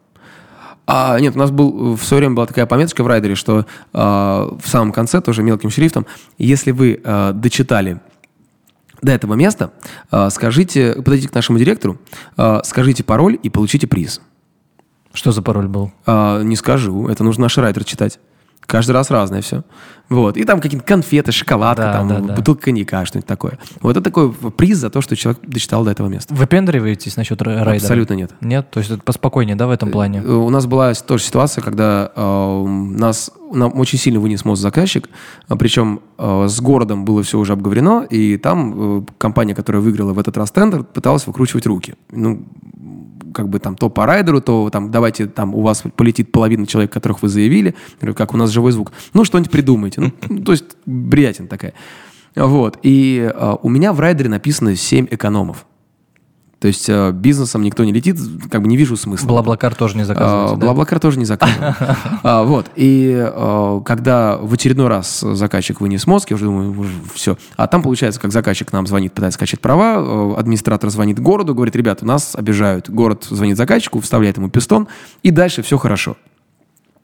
А, 0.86 1.20
нет, 1.20 1.36
у 1.36 1.38
нас 1.38 1.50
был 1.50 1.96
в 1.96 2.02
свое 2.02 2.22
время 2.22 2.34
была 2.34 2.46
такая 2.46 2.64
пометочка 2.64 3.04
в 3.04 3.06
райдере, 3.06 3.34
что 3.34 3.66
а, 3.92 4.56
в 4.58 4.66
самом 4.66 4.92
конце, 4.92 5.20
тоже 5.20 5.42
мелким 5.42 5.68
шрифтом, 5.68 6.06
если 6.38 6.70
вы 6.70 7.02
а, 7.04 7.32
дочитали 7.34 8.00
до 9.02 9.12
этого 9.12 9.34
места, 9.34 9.72
а, 10.10 10.30
скажите, 10.30 10.94
подойдите 10.94 11.28
к 11.28 11.34
нашему 11.34 11.58
директору, 11.58 11.98
а, 12.36 12.62
скажите 12.64 13.04
пароль 13.04 13.38
и 13.42 13.50
получите 13.50 13.86
приз. 13.86 14.20
Что 15.12 15.32
за 15.32 15.42
пароль 15.42 15.68
был? 15.68 15.92
А, 16.06 16.42
не 16.42 16.56
скажу, 16.56 17.08
это 17.08 17.24
нужно 17.24 17.42
наш 17.42 17.58
райдер 17.58 17.84
читать. 17.84 18.18
Каждый 18.68 18.90
раз 18.92 19.10
разное 19.10 19.40
все. 19.40 19.62
Вот. 20.10 20.36
И 20.36 20.44
там 20.44 20.60
какие-то 20.60 20.86
конфеты, 20.86 21.32
шоколадка, 21.32 21.82
Да, 21.84 21.92
там, 21.94 22.08
да, 22.08 22.18
да. 22.20 22.34
бутылка 22.34 22.64
коньяка, 22.64 23.06
что-нибудь 23.06 23.26
такое. 23.26 23.58
Вот 23.80 23.92
это 23.92 24.02
такой 24.02 24.30
приз 24.30 24.76
за 24.76 24.90
то, 24.90 25.00
что 25.00 25.16
человек 25.16 25.40
дочитал 25.42 25.84
до 25.84 25.90
этого 25.90 26.08
места. 26.08 26.34
Выпендриваетесь 26.34 27.16
насчет 27.16 27.40
ра- 27.40 27.64
райдера? 27.64 27.76
Абсолютно 27.76 28.12
нет. 28.12 28.30
Нет? 28.42 28.70
То 28.70 28.80
есть 28.80 28.90
это 28.90 29.02
поспокойнее, 29.02 29.56
да, 29.56 29.66
в 29.66 29.70
этом 29.70 29.90
плане? 29.90 30.22
Э, 30.22 30.30
У 30.32 30.50
нас 30.50 30.66
была 30.66 30.92
тоже 30.92 31.24
ситуация, 31.24 31.62
когда 31.62 32.12
э, 32.14 32.64
нас 32.66 33.30
нам 33.50 33.72
очень 33.80 33.98
сильно 33.98 34.20
вынес 34.20 34.44
мозг 34.44 34.60
заказчик, 34.60 35.08
а, 35.48 35.56
причем 35.56 36.00
э, 36.18 36.46
с 36.48 36.60
городом 36.60 37.06
было 37.06 37.22
все 37.22 37.38
уже 37.38 37.54
обговорено, 37.54 38.06
и 38.10 38.36
там 38.36 38.98
э, 38.98 39.02
компания, 39.16 39.54
которая 39.54 39.80
выиграла 39.80 40.12
в 40.12 40.18
этот 40.18 40.36
раз 40.36 40.50
тендер, 40.50 40.84
пыталась 40.84 41.26
выкручивать 41.26 41.64
руки. 41.66 41.94
Ну, 42.12 42.44
как 43.38 43.48
бы 43.48 43.60
там 43.60 43.76
то 43.76 43.88
по 43.88 44.04
райдеру, 44.04 44.40
то 44.40 44.68
там 44.68 44.90
давайте 44.90 45.26
там 45.26 45.54
у 45.54 45.60
вас 45.60 45.84
полетит 45.94 46.32
половина 46.32 46.66
человек, 46.66 46.92
которых 46.92 47.22
вы 47.22 47.28
заявили, 47.28 47.76
как 48.16 48.34
у 48.34 48.36
нас 48.36 48.50
живой 48.50 48.72
звук. 48.72 48.90
Ну, 49.14 49.22
что-нибудь 49.22 49.52
придумайте. 49.52 50.00
Ну, 50.00 50.12
ну, 50.28 50.42
то 50.44 50.50
есть 50.50 50.64
бредятина 50.86 51.46
такая. 51.46 51.72
Вот. 52.34 52.80
И 52.82 53.30
э, 53.32 53.56
у 53.62 53.68
меня 53.68 53.92
в 53.92 54.00
райдере 54.00 54.28
написано 54.28 54.74
7 54.74 55.06
экономов. 55.12 55.66
То 56.60 56.66
есть 56.66 56.88
э, 56.88 57.12
бизнесом 57.12 57.62
никто 57.62 57.84
не 57.84 57.92
летит, 57.92 58.18
как 58.50 58.62
бы 58.62 58.68
не 58.68 58.76
вижу 58.76 58.96
смысла. 58.96 59.28
Блаблакар 59.28 59.76
тоже 59.76 59.96
не 59.96 60.02
А, 60.02 60.06
заказываете, 60.06 60.56
да? 60.56 60.66
Блаблакар 60.66 60.98
тоже 60.98 61.18
не 61.18 61.24
заказывал. 61.24 61.74
А, 62.24 62.42
Вот. 62.42 62.66
И 62.74 63.14
а, 63.16 63.80
когда 63.82 64.36
в 64.36 64.52
очередной 64.52 64.88
раз 64.88 65.20
заказчик 65.20 65.80
вынес 65.80 66.06
мозг, 66.08 66.30
я 66.30 66.34
уже 66.34 66.46
думаю, 66.46 66.84
все. 67.14 67.38
А 67.56 67.68
там, 67.68 67.82
получается, 67.82 68.20
как 68.20 68.32
заказчик 68.32 68.72
нам 68.72 68.88
звонит, 68.88 69.12
пытается 69.12 69.36
скачать 69.36 69.60
права, 69.60 69.98
э, 69.98 70.34
администратор 70.40 70.90
звонит 70.90 71.20
городу, 71.20 71.54
говорит, 71.54 71.76
ребята, 71.76 72.04
нас 72.04 72.34
обижают. 72.34 72.90
Город 72.90 73.26
звонит 73.30 73.56
заказчику, 73.56 74.00
вставляет 74.00 74.36
ему 74.36 74.48
пистон, 74.48 74.88
и 75.22 75.30
дальше 75.30 75.62
все 75.62 75.78
хорошо. 75.78 76.16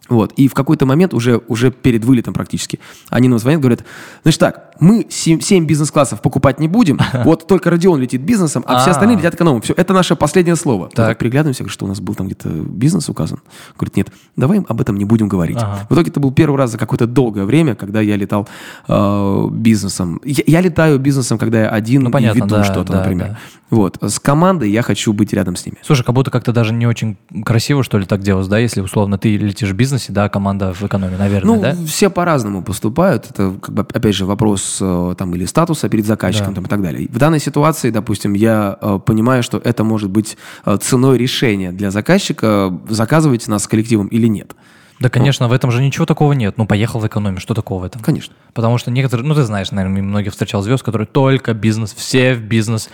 Вот. 0.09 0.33
И 0.33 0.49
в 0.49 0.55
какой-то 0.55 0.85
момент, 0.87 1.15
уже, 1.15 1.41
уже 1.49 1.71
перед 1.71 2.05
вылетом 2.05 2.35
практически, 2.35 2.79
они 3.09 3.29
нам 3.29 3.39
звонят, 3.39 3.61
говорят, 3.61 3.85
значит 4.23 4.39
так, 4.41 4.71
мы 4.81 5.07
7, 5.09 5.65
бизнес-классов 5.67 6.21
покупать 6.21 6.61
не 6.61 6.69
будем, 6.69 6.99
вот 7.25 7.47
только 7.47 7.71
Родион 7.71 8.01
летит 8.01 8.21
бизнесом, 8.23 8.65
а 8.67 8.81
все 8.81 8.91
А. 8.91 8.93
остальные 8.93 9.17
летят 9.19 9.35
экономом. 9.35 9.63
Все, 9.63 9.73
это 9.77 9.95
наше 9.95 10.15
последнее 10.17 10.57
слово. 10.57 10.85
Мы 10.85 10.91
Так. 10.91 11.09
так 11.09 11.19
приглядываемся, 11.19 11.63
говорю, 11.63 11.73
что 11.73 11.85
у 11.87 11.89
нас 11.89 12.01
был 12.01 12.15
там 12.15 12.27
где-то 12.27 12.49
бизнес 12.49 13.09
указан. 13.09 13.41
Говорит, 13.79 13.97
нет, 13.97 14.09
давай 14.37 14.61
об 14.61 14.81
этом 14.81 14.97
не 14.97 15.05
будем 15.05 15.29
говорить. 15.29 15.57
Ага. 15.59 15.87
В 15.89 15.95
итоге 15.95 16.11
это 16.11 16.21
был 16.21 16.33
первый 16.33 16.57
раз 16.57 16.73
за 16.73 16.79
какое-то 16.79 17.07
долгое 17.07 17.45
время, 17.45 17.75
когда 17.75 18.01
я 18.01 18.17
летал 18.17 18.47
э, 18.89 19.49
бизнесом. 19.53 20.21
Я, 20.25 20.43
я 20.47 20.61
летаю 20.61 20.99
бизнесом, 20.99 21.39
когда 21.39 21.63
я 21.63 21.69
один 21.71 22.03
Ну, 22.03 22.09
и 22.11 22.13
понятно, 22.13 22.39
веду 22.39 22.49
да, 22.57 22.65
что-то, 22.65 22.93
да, 22.93 22.99
например. 22.99 23.29
да. 23.29 23.39
Вот. 23.71 23.99
С 24.03 24.21
командой 24.21 24.71
я 24.71 24.83
хочу 24.83 25.13
быть 25.13 25.33
рядом 25.33 25.57
с 25.57 25.65
ними. 25.67 25.79
Слушай, 25.83 26.05
как 26.05 26.15
будто 26.15 26.31
как-то 26.31 26.53
даже 26.53 26.73
не 26.73 26.87
очень 26.87 27.17
красиво, 27.45 27.83
что 27.83 27.99
ли, 27.99 28.07
так 28.07 28.21
делать, 28.21 28.49
да, 28.49 28.59
если 28.59 28.81
условно 28.81 29.19
ты 29.19 29.37
летишь 29.37 29.71
в 29.71 29.75
бизнесе, 29.95 30.13
да, 30.13 30.29
команда 30.29 30.73
в 30.73 30.83
экономии, 30.83 31.17
наверное, 31.17 31.55
Ну, 31.57 31.63
да? 31.63 31.77
все 31.87 32.11
по-разному 32.11 32.63
поступают. 32.63 33.31
Это, 33.31 33.55
как 33.61 33.75
бы, 33.75 33.83
опять 33.83 34.15
же, 34.15 34.27
вопрос 34.27 34.79
э, 34.81 35.15
там 35.17 35.35
или 35.35 35.45
статуса 35.47 35.89
перед 35.89 36.05
заказчиком 36.07 36.49
Да. 36.49 36.55
там, 36.57 36.65
и 36.65 36.69
так 36.69 36.83
далее. 36.83 37.09
В 37.11 37.19
данной 37.19 37.41
ситуации, 37.41 37.91
допустим, 37.91 38.35
я 38.35 38.77
э, 38.81 38.99
понимаю, 39.05 39.43
что 39.43 39.61
это 39.63 39.85
может 39.85 40.11
быть 40.11 40.37
э, 40.67 40.77
ценой 40.81 41.19
решения 41.19 41.73
для 41.73 41.91
заказчика, 41.91 42.73
заказывать 42.89 43.47
нас 43.49 43.63
с 43.63 43.69
коллективом 43.69 44.09
или 44.09 44.27
нет. 44.27 44.53
Да, 45.01 45.09
конечно, 45.11 45.49
в 45.49 45.53
этом 45.53 45.71
же 45.71 45.83
ничего 45.83 46.07
такого 46.07 46.33
нет. 46.35 46.57
Ну, 46.57 46.67
поехал 46.67 47.01
в 47.01 47.07
экономию, 47.07 47.41
что 47.41 47.55
такого 47.55 47.83
в 47.83 47.85
этом? 47.85 48.01
Конечно. 48.01 48.35
Потому 48.53 48.79
что 48.79 48.91
некоторые, 48.91 49.27
ну, 49.27 49.35
ты 49.35 49.43
знаешь, 49.43 49.73
наверное, 49.73 50.03
многих 50.03 50.33
встречал 50.33 50.63
звезд, 50.63 50.83
которые 50.85 51.07
только 51.07 51.53
бизнес, 51.53 51.93
все 51.93 52.35
в 52.35 52.41
бизнес. 52.43 52.89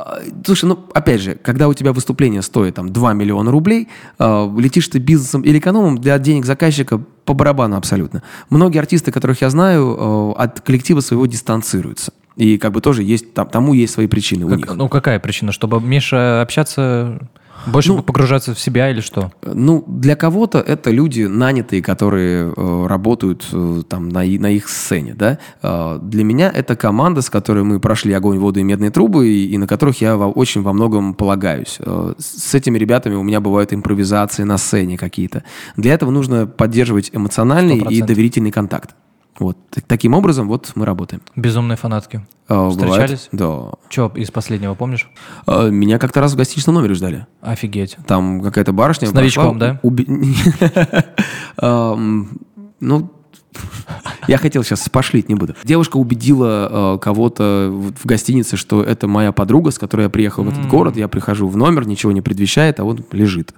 А, 0.00 0.20
Слушай, 0.44 0.66
ну, 0.66 0.78
опять 0.94 1.20
же, 1.20 1.34
когда 1.34 1.66
у 1.68 1.74
тебя 1.74 1.92
выступление 1.92 2.42
стоит 2.42 2.76
там 2.76 2.92
2 2.92 3.12
миллиона 3.14 3.50
рублей, 3.50 3.88
э, 4.18 4.50
летишь 4.58 4.88
ты 4.88 4.98
бизнесом 4.98 5.42
или 5.42 5.58
экономом, 5.58 5.98
для 5.98 6.18
денег 6.18 6.44
заказчика 6.46 6.98
по 7.24 7.34
барабану 7.34 7.76
абсолютно. 7.76 8.22
Многие 8.48 8.78
артисты, 8.78 9.10
которых 9.10 9.42
я 9.42 9.50
знаю, 9.50 10.34
э, 10.36 10.40
от 10.42 10.60
коллектива 10.60 11.00
своего 11.00 11.26
дистанцируются. 11.26 12.12
И 12.36 12.58
как 12.58 12.70
бы 12.72 12.80
тоже 12.80 13.02
есть, 13.02 13.34
там, 13.34 13.48
тому 13.48 13.74
есть 13.74 13.92
свои 13.94 14.06
причины 14.06 14.44
у 14.46 14.48
Как- 14.48 14.58
них. 14.58 14.74
ну, 14.76 14.88
какая 14.88 15.18
причина? 15.18 15.50
Чтобы 15.50 15.80
меньше 15.80 16.14
общаться, 16.42 17.18
больше 17.66 17.92
Ну, 17.92 18.02
погружаться 18.02 18.54
в 18.54 18.60
себя 18.60 18.90
или 18.90 19.00
что? 19.00 19.32
Ну, 19.42 19.84
для 19.86 20.16
кого-то 20.16 20.58
это 20.60 20.90
люди 20.90 21.22
нанятые, 21.22 21.82
которые 21.82 22.52
э, 22.56 22.86
работают 22.86 23.46
э, 23.52 23.82
там 23.88 24.08
на, 24.08 24.24
и- 24.24 24.38
на 24.38 24.50
их 24.50 24.68
сцене, 24.68 25.14
да. 25.14 25.38
Э, 25.62 25.98
для 26.02 26.24
меня 26.24 26.50
это 26.54 26.76
команда, 26.76 27.20
с 27.22 27.30
которой 27.30 27.64
мы 27.64 27.80
прошли 27.80 28.12
огонь, 28.12 28.38
воду 28.38 28.60
и 28.60 28.62
медные 28.62 28.90
трубы, 28.90 29.28
и, 29.28 29.46
и 29.46 29.58
на 29.58 29.66
которых 29.66 30.00
я 30.00 30.16
во- 30.16 30.26
очень 30.30 30.62
во 30.62 30.72
многом 30.72 31.14
полагаюсь. 31.14 31.76
Э, 31.80 32.14
с 32.18 32.54
этими 32.54 32.78
ребятами 32.78 33.14
у 33.14 33.22
меня 33.22 33.40
бывают 33.40 33.72
импровизации 33.72 34.44
на 34.44 34.58
сцене 34.58 34.96
какие-то. 34.96 35.42
Для 35.76 35.94
этого 35.94 36.10
нужно 36.10 36.46
поддерживать 36.46 37.10
эмоциональный 37.12 37.78
и 37.78 38.00
100%. 38.02 38.06
доверительный 38.06 38.50
контакт. 38.50 38.90
Вот 39.38 39.56
Так- 39.70 39.84
таким 39.86 40.14
образом 40.14 40.48
вот 40.48 40.72
мы 40.74 40.84
работаем. 40.84 41.22
Безумные 41.36 41.76
фанатки. 41.76 42.26
Э, 42.48 42.54
бывает- 42.54 42.72
Встречались? 42.72 43.28
Да. 43.30 43.70
Че 43.88 44.10
из 44.16 44.30
последнего 44.30 44.74
помнишь? 44.74 45.08
Э, 45.46 45.70
меня 45.70 45.98
как-то 45.98 46.20
раз 46.20 46.32
в 46.32 46.36
гостиничном 46.36 46.74
номере 46.74 46.94
ждали. 46.94 47.26
Офигеть. 47.40 47.96
Там 48.06 48.40
какая-то 48.40 48.72
барышня... 48.72 49.06
С 49.08 49.12
новичком, 49.12 49.58
прошла, 49.58 49.74
да? 49.74 49.80
уби- 49.82 50.06
Эм, 51.60 52.38
Ну, 52.80 53.10
я 54.28 54.38
хотел 54.38 54.62
сейчас 54.62 54.88
пошлить, 54.88 55.28
не 55.28 55.34
буду. 55.34 55.54
Девушка 55.64 55.96
убедила 55.96 56.94
э, 56.94 56.98
кого-то 56.98 57.68
в 57.72 57.92
в 57.92 58.06
гостинице, 58.06 58.56
что 58.56 58.82
это 58.82 59.08
моя 59.08 59.32
подруга, 59.32 59.70
с 59.70 59.78
которой 59.78 60.02
я 60.02 60.08
приехал 60.10 60.44
в 60.44 60.48
этот 60.48 60.66
город. 60.68 60.96
Я 60.96 61.08
прихожу 61.08 61.48
в 61.48 61.56
номер, 61.56 61.86
ничего 61.86 62.12
не 62.12 62.20
предвещает, 62.22 62.78
а 62.80 62.84
он 62.84 63.04
лежит. 63.12 63.52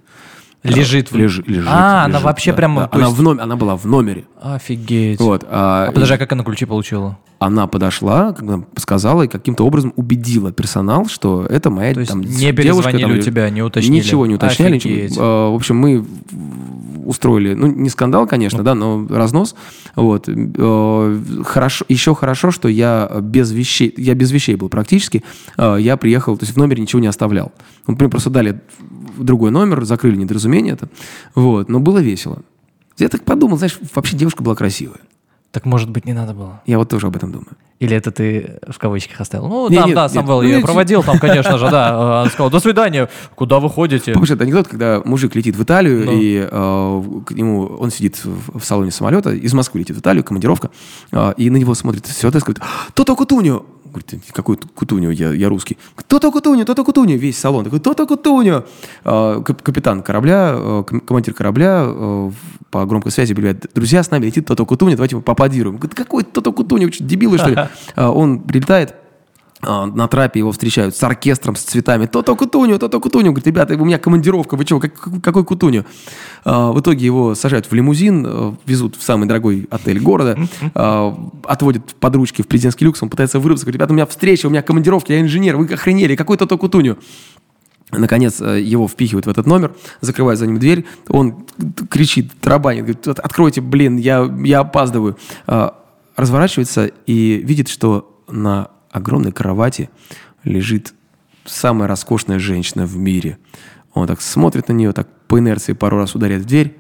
Лежит 0.63 1.11
в- 1.11 1.17
Лежи- 1.17 1.43
лежит. 1.47 1.69
А, 1.71 2.05
она 2.05 2.09
лежит, 2.15 2.25
вообще 2.25 2.51
да, 2.51 2.57
прямо, 2.59 2.81
да. 2.83 2.89
Она, 2.93 3.07
есть- 3.07 3.17
в 3.19 3.23
номере, 3.23 3.43
она 3.43 3.57
была 3.57 3.77
в 3.77 3.85
номере. 3.87 4.25
Офигеть. 4.43 5.19
Вот, 5.21 5.45
а, 5.49 5.87
А 5.89 5.93
подожди, 5.93 6.15
а 6.15 6.19
как 6.19 6.31
она 6.33 6.45
ключи 6.45 6.67
получила? 6.67 7.19
она 7.39 7.67
подошла, 7.67 8.37
сказала 8.77 9.23
и 9.23 9.29
каким-то 9.29 9.65
образом 9.65 9.95
убедила 9.97 10.53
персонал, 10.53 11.07
что 11.07 11.47
это 11.47 11.71
моя 11.71 11.95
То 11.95 12.01
есть 12.01 12.13
там, 12.13 12.21
не 12.21 12.27
девушка. 12.27 12.57
перезвонили 12.63 13.03
там, 13.03 13.13
у 13.13 13.23
тебя, 13.23 13.49
не 13.49 13.63
уточнили? 13.63 13.97
Ничего 14.05 14.27
не 14.27 14.35
уточняли. 14.35 14.77
Офигеть. 14.77 15.13
ничего. 15.13 15.25
Э, 15.25 15.51
В 15.53 15.55
общем, 15.55 15.77
мы 15.79 16.05
устроили, 17.11 17.55
ну, 17.55 17.67
не 17.67 17.89
скандал, 17.91 18.27
конечно, 18.27 18.63
да, 18.63 18.75
но 18.75 19.07
разнос. 19.11 19.55
Вот. 19.97 20.29
Э, 20.29 21.21
Хорошо, 21.45 21.85
еще 21.89 22.15
хорошо, 22.15 22.51
что 22.53 22.69
я 22.69 23.11
без 23.21 23.51
вещей, 23.51 23.93
я 23.97 24.15
без 24.15 24.31
вещей 24.31 24.55
был 24.55 24.69
практически. 24.69 25.23
Э, 25.59 25.77
Я 25.81 25.97
приехал, 25.97 26.37
то 26.37 26.45
есть 26.45 26.55
в 26.55 26.59
номере 26.59 26.81
ничего 26.83 27.01
не 27.01 27.09
оставлял. 27.09 27.53
Ну, 27.87 27.97
Мне 27.99 28.09
просто 28.09 28.31
дали 28.31 28.61
другой 29.19 29.51
номер, 29.51 29.85
закрыли 29.85 30.17
недоразумение 30.17 30.75
это. 30.75 30.89
Вот. 31.35 31.69
Но 31.69 31.81
было 31.81 31.99
весело. 31.99 32.43
Я 32.99 33.09
так 33.09 33.25
подумал, 33.25 33.59
знаешь, 33.59 33.79
вообще 33.95 34.17
девушка 34.17 34.43
была 34.43 34.55
красивая. 34.55 35.01
Так 35.53 35.67
может 35.67 35.91
быть 35.91 36.05
не 36.07 36.13
надо 36.13 36.33
было? 36.33 36.61
Я 36.65 36.79
вот 36.79 36.89
тоже 36.89 37.09
об 37.09 37.17
этом 37.17 37.33
думаю. 37.33 37.57
Или 37.81 37.97
это 37.97 38.11
ты 38.13 38.61
в 38.69 38.79
кавычках 38.79 39.21
оставил? 39.21 39.49
Ну, 39.49 39.69
Не, 39.71 39.79
там, 39.79 39.87
нет, 39.87 39.95
да. 39.95 40.09
Самвел, 40.09 40.43
Ну, 40.43 40.49
я 40.49 40.61
проводил 40.61 41.03
там, 41.03 41.19
конечно 41.19 41.57
же, 41.59 41.69
да. 41.71 42.23
Он 42.25 42.29
сказал, 42.29 42.51
до 42.51 42.61
свидания, 42.61 43.09
куда 43.35 43.59
вы 43.59 43.71
ходите? 43.71 44.13
Помнишь, 44.13 44.31
это 44.31 44.45
анекдот, 44.45 44.69
когда 44.69 45.01
мужик 45.05 45.35
летит 45.35 45.57
в 45.57 45.63
Италию, 45.63 46.05
Ну. 46.05 46.13
и 46.13 46.47
э, 46.49 47.03
к 47.27 47.33
нему, 47.33 47.65
он 47.79 47.91
сидит 47.91 48.23
в, 48.23 48.59
в 48.61 48.65
салоне 48.65 48.91
самолета, 48.91 49.31
из 49.33 49.53
Москвы 49.55 49.81
летит 49.81 49.97
в 49.97 50.01
Италию, 50.01 50.23
командировка, 50.23 50.71
э, 51.11 51.33
и 51.39 51.49
на 51.49 51.57
него 51.57 51.75
смотрит 51.75 52.07
стюардесса, 52.07 52.45
говорит, 52.45 52.63
«Тото 52.95 53.17
Кутуньо!» 53.17 53.65
Говорит, 53.91 54.25
какой 54.33 54.57
Кутуньо, 54.57 55.11
я, 55.11 55.33
я 55.33 55.49
русский. 55.49 55.77
«Тото 56.09 56.31
Кутуньо, 56.33 56.65
Тото 56.65 56.85
Кутуньо!» 56.85 57.17
Весь 57.17 57.39
салон 57.39 57.65
такой, 57.65 57.81
«Тото 57.81 58.07
Кутуньо!» 58.07 58.65
Э, 59.05 59.43
кап- 59.45 59.63
Капитан 59.63 60.03
корабля, 60.03 60.83
ком- 60.87 61.01
командир 61.01 61.35
корабля 61.35 61.85
в- 61.87 62.33
по 62.71 62.85
громкой 62.87 63.13
связи 63.13 63.33
объявляет, 63.33 63.67
«Друзья, 63.75 64.03
с 64.03 64.11
нами 64.11 64.27
летит 64.27 64.47
Тото 64.47 64.65
Кутуньо, 64.67 64.97
давайте 64.97 65.15
его 65.17 65.23
поаплодируем». 65.23 65.77
Говорит, 65.77 65.95
«Какой 65.97 66.23
Тото 66.25 66.53
Кутуньо, 66.53 66.87
вы 66.87 66.93
что, 66.93 67.05
дебилы, 67.05 67.39
что 67.39 67.49
ли?» 67.51 67.57
Он 67.97 68.41
прилетает, 68.41 68.91
а, 68.91 68.95
на 69.63 70.09
трапе 70.09 70.41
его 70.41 70.53
встречают 70.53 70.97
с 70.97 71.03
оркестром, 71.03 71.55
с 71.55 71.61
цветами. 71.63 72.07
То-то 72.07 72.35
Кутуню, 72.35 72.79
то-то 72.79 72.99
Кутуню. 73.01 73.27
Говорит, 73.33 73.47
ребята, 73.47 73.75
у 73.75 73.85
меня 73.85 73.99
командировка, 73.99 74.57
вы 74.57 74.65
чего, 74.65 74.81
как- 74.81 74.95
как- 74.99 75.23
какой 75.23 75.45
Кутуню? 75.45 75.85
А, 76.45 76.73
В 76.73 76.81
итоге 76.81 77.05
его 77.05 77.35
сажают 77.35 77.67
в 77.71 77.75
лимузин, 77.75 78.27
э, 78.27 78.53
везут 78.67 78.97
в 78.97 79.03
самый 79.03 79.29
дорогой 79.29 79.67
отель 79.71 80.01
города, 80.01 80.39
а, 80.75 81.15
отводят 81.45 81.95
под 82.01 82.17
ручки 82.17 82.43
в 82.43 82.47
президентский 82.49 82.85
люкс, 82.87 83.03
он 83.03 83.11
пытается 83.11 83.39
вырваться, 83.39 83.67
говорит, 83.67 83.77
ребята, 83.77 83.93
у 83.93 83.97
меня 83.97 84.07
встреча, 84.07 84.47
у 84.47 84.51
меня 84.51 84.63
командировка, 84.63 85.13
я 85.13 85.21
инженер, 85.21 85.57
вы 85.57 85.67
охренели, 85.67 86.17
какой 86.17 86.37
то-то 86.39 86.57
Кутуню? 86.57 86.97
Наконец 87.93 88.41
его 88.41 88.87
впихивают 88.87 89.27
в 89.27 89.29
этот 89.29 89.47
номер, 89.47 89.75
закрывают 90.01 90.39
за 90.39 90.47
ним 90.47 90.59
дверь, 90.61 90.85
он 91.09 91.45
кричит, 91.91 92.31
тарабанит, 92.41 92.85
говорит, 92.85 93.09
«От- 93.09 93.19
откройте, 93.19 93.61
блин, 93.61 93.97
я, 93.99 94.31
я 94.45 94.61
опаздываю. 94.61 95.17
А, 95.47 95.77
Разворачивается 96.17 96.91
и 97.07 97.41
видит, 97.45 97.69
что 97.69 98.23
на 98.29 98.69
огромной 98.91 99.33
кровати 99.33 99.91
лежит 100.45 100.95
самая 101.45 101.89
роскошная 101.89 102.39
женщина 102.39 102.87
в 102.87 102.97
мире. 102.97 103.39
Он 103.95 104.07
так 104.07 104.21
смотрит 104.21 104.69
на 104.69 104.73
нее, 104.73 104.93
так 104.93 105.09
по 105.27 105.39
инерции 105.39 105.73
пару 105.73 105.99
раз 105.99 106.15
ударяет 106.15 106.43
в 106.43 106.47
дверь 106.47 106.79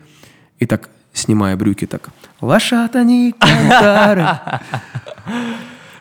и 0.59 0.67
так, 0.67 0.91
снимая 1.13 1.57
брюки, 1.57 1.87
так 1.87 2.11
«Лошатани 2.41 3.33
кантары». 3.39 4.27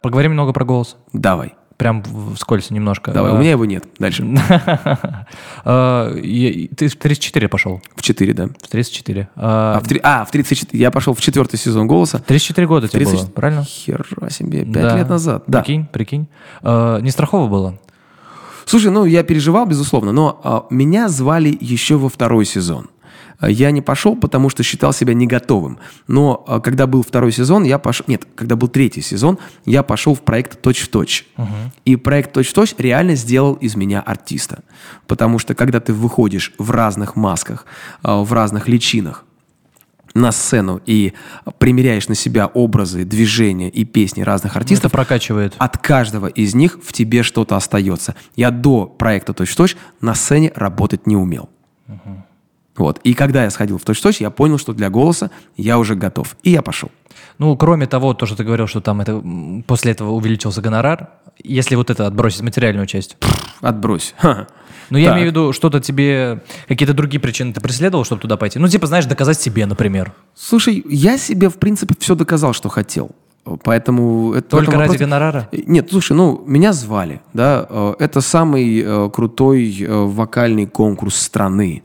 Поговорим 0.01 0.31
немного 0.31 0.53
про 0.53 0.65
голос. 0.65 0.97
Давай, 1.13 1.55
Прям 1.79 2.03
вскользь 2.35 2.71
немножко. 2.71 3.11
давай, 3.13 3.31
у 3.31 3.37
меня 3.37 3.51
его 3.51 3.63
нет. 3.63 3.85
Дальше. 3.99 4.23
я- 5.65 6.67
Ты 6.75 6.87
в 6.89 6.95
34 6.97 7.47
пошел? 7.47 7.81
В 7.95 8.01
4, 8.01 8.33
да. 8.33 8.47
В 8.61 8.67
34. 8.67 9.29
А, 9.37 9.77
А, 9.77 9.79
в, 9.79 9.87
три- 9.87 10.01
а, 10.03 10.25
в 10.25 10.31
34. 10.31 10.77
Я 10.77 10.91
пошел 10.91 11.13
в 11.13 11.21
четвертый 11.21 11.55
сезон 11.57 11.87
«Голоса». 11.87 12.19
34 12.19 12.67
года 12.67 12.89
тебе 12.89 13.05
30 13.05 13.21
было, 13.21 13.25
правильно? 13.31 13.63
Хера 13.63 14.03
себе, 14.29 14.65
пять 14.65 14.71
Да. 14.73 14.97
лет 14.97 15.07
назад. 15.09 15.43
Да. 15.47 15.59
Прикинь, 15.61 15.85
прикинь. 15.85 16.27
Не 16.63 17.09
страхово 17.11 17.47
было? 17.47 17.79
Слушай, 18.65 18.91
ну 18.91 19.05
я 19.05 19.23
переживал, 19.23 19.65
безусловно, 19.65 20.11
но 20.11 20.39
а, 20.43 20.65
меня 20.69 21.07
звали 21.07 21.57
еще 21.59 21.95
во 21.97 22.09
второй 22.09 22.43
сезон. 22.45 22.87
Я 23.41 23.71
не 23.71 23.81
пошел, 23.81 24.15
потому 24.15 24.49
что 24.49 24.63
считал 24.63 24.91
себя 24.91 25.13
не 25.13 25.25
готовым. 25.25 25.79
Но 26.07 26.43
а, 26.47 26.59
когда 26.59 26.87
был 26.87 27.03
второй 27.03 27.31
сезон, 27.31 27.63
я 27.63 27.79
пошел... 27.79 28.05
Нет, 28.07 28.27
когда 28.35 28.55
был 28.55 28.67
третий 28.67 29.01
сезон, 29.01 29.39
я 29.65 29.81
пошел 29.81 30.13
в 30.13 30.21
проект 30.21 30.61
«Точь 30.61 30.81
в 30.81 30.89
точь». 30.89 31.25
И 31.85 31.95
проект 31.95 32.33
«Точь 32.33 32.49
в 32.49 32.53
точь» 32.53 32.75
реально 32.77 33.15
сделал 33.15 33.53
из 33.53 33.75
меня 33.75 34.01
артиста. 34.01 34.59
Потому 35.07 35.39
что 35.39 35.55
когда 35.55 35.79
ты 35.79 35.93
выходишь 35.93 36.53
в 36.57 36.71
разных 36.71 37.15
масках, 37.15 37.65
а, 38.03 38.23
в 38.23 38.33
разных 38.33 38.67
личинах, 38.67 39.23
на 40.15 40.31
сцену 40.31 40.81
и 40.85 41.13
примеряешь 41.59 42.07
на 42.07 42.15
себя 42.15 42.47
образы, 42.47 43.05
движения 43.05 43.69
и 43.69 43.85
песни 43.85 44.21
разных 44.21 44.53
Это 44.53 44.61
артистов, 44.61 44.91
прокачивает. 44.91 45.53
от 45.57 45.77
каждого 45.77 46.27
из 46.27 46.55
них 46.55 46.79
в 46.83 46.93
тебе 46.93 47.23
что-то 47.23 47.55
остается. 47.55 48.15
Я 48.35 48.51
до 48.51 48.85
проекта 48.85 49.33
«Точь-в-точь» 49.33 49.77
на 50.01 50.15
сцене 50.15 50.51
работать 50.55 51.07
не 51.07 51.15
умел. 51.15 51.49
Вот. 52.79 52.99
И 53.03 53.13
когда 53.13 53.43
я 53.43 53.49
сходил 53.51 53.77
в 53.77 53.83
«Точь-в-точь», 53.83 54.21
я 54.21 54.31
понял, 54.31 54.57
что 54.57 54.73
для 54.73 54.89
голоса 54.89 55.29
я 55.57 55.77
уже 55.77 55.95
готов. 55.95 56.35
И 56.41 56.49
я 56.51 56.61
пошел. 56.61 56.89
Ну, 57.37 57.55
кроме 57.57 57.85
того, 57.85 58.13
то, 58.13 58.25
что 58.25 58.35
ты 58.35 58.43
говорил, 58.43 58.67
что 58.67 58.81
там 58.81 59.01
это, 59.01 59.21
после 59.67 59.91
этого 59.91 60.11
увеличился 60.11 60.61
гонорар, 60.61 61.09
если 61.43 61.75
вот 61.75 61.89
это 61.89 62.07
отбросить 62.07 62.41
материальную 62.41 62.87
часть. 62.87 63.17
Отбрось. 63.61 64.15
Но 64.89 64.97
я 64.97 65.07
Так. 65.09 65.15
имею 65.17 65.27
в 65.27 65.31
виду, 65.31 65.53
что-то 65.53 65.79
тебе, 65.81 66.41
какие-то 66.67 66.93
другие 66.93 67.19
причины 67.19 67.53
ты 67.53 67.61
преследовал, 67.61 68.05
чтобы 68.05 68.21
туда 68.21 68.37
пойти? 68.37 68.57
Ну, 68.59 68.67
типа, 68.67 68.87
знаешь, 68.87 69.05
доказать 69.05 69.39
себе, 69.39 69.65
например. 69.65 70.13
Слушай, 70.33 70.83
я 70.89 71.17
себе, 71.17 71.49
в 71.49 71.57
принципе, 71.59 71.93
все 71.99 72.15
доказал, 72.15 72.53
что 72.53 72.69
хотел. 72.69 73.11
Поэтому... 73.63 74.33
Это, 74.33 74.49
Только 74.49 74.71
ради 74.71 74.81
вопросе- 74.81 74.99
гонорара? 74.99 75.49
Нет, 75.51 75.87
слушай, 75.89 76.13
ну, 76.13 76.43
меня 76.45 76.73
звали, 76.73 77.21
да, 77.33 77.65
э, 77.69 77.93
это 77.99 78.21
самый 78.21 78.81
э, 78.81 79.09
крутой 79.11 79.75
э, 79.81 79.91
вокальный 79.91 80.65
конкурс 80.65 81.15
страны, 81.15 81.83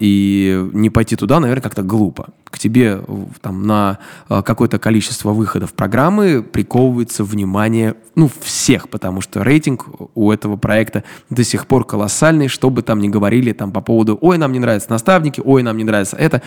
и 0.00 0.66
не 0.72 0.88
пойти 0.88 1.14
туда, 1.14 1.40
наверное, 1.40 1.60
как-то 1.60 1.82
глупо. 1.82 2.28
К 2.44 2.58
тебе 2.58 3.02
там 3.42 3.66
на 3.66 3.98
какое-то 4.26 4.78
количество 4.78 5.32
выходов 5.32 5.74
программы 5.74 6.42
приковывается 6.42 7.22
внимание, 7.22 7.94
ну, 8.14 8.30
всех, 8.40 8.88
потому 8.88 9.20
что 9.20 9.42
рейтинг 9.42 9.84
у 10.14 10.32
этого 10.32 10.56
проекта 10.56 11.04
до 11.28 11.44
сих 11.44 11.66
пор 11.66 11.84
колоссальный, 11.84 12.48
что 12.48 12.70
бы 12.70 12.80
там 12.80 12.98
ни 13.00 13.08
говорили 13.08 13.52
там 13.52 13.70
по 13.70 13.82
поводу 13.82 14.16
«Ой, 14.22 14.38
нам 14.38 14.52
не 14.52 14.58
нравятся 14.58 14.90
наставники», 14.90 15.42
«Ой, 15.44 15.62
нам 15.62 15.76
не 15.76 15.84
нравится 15.84 16.16
это». 16.16 16.40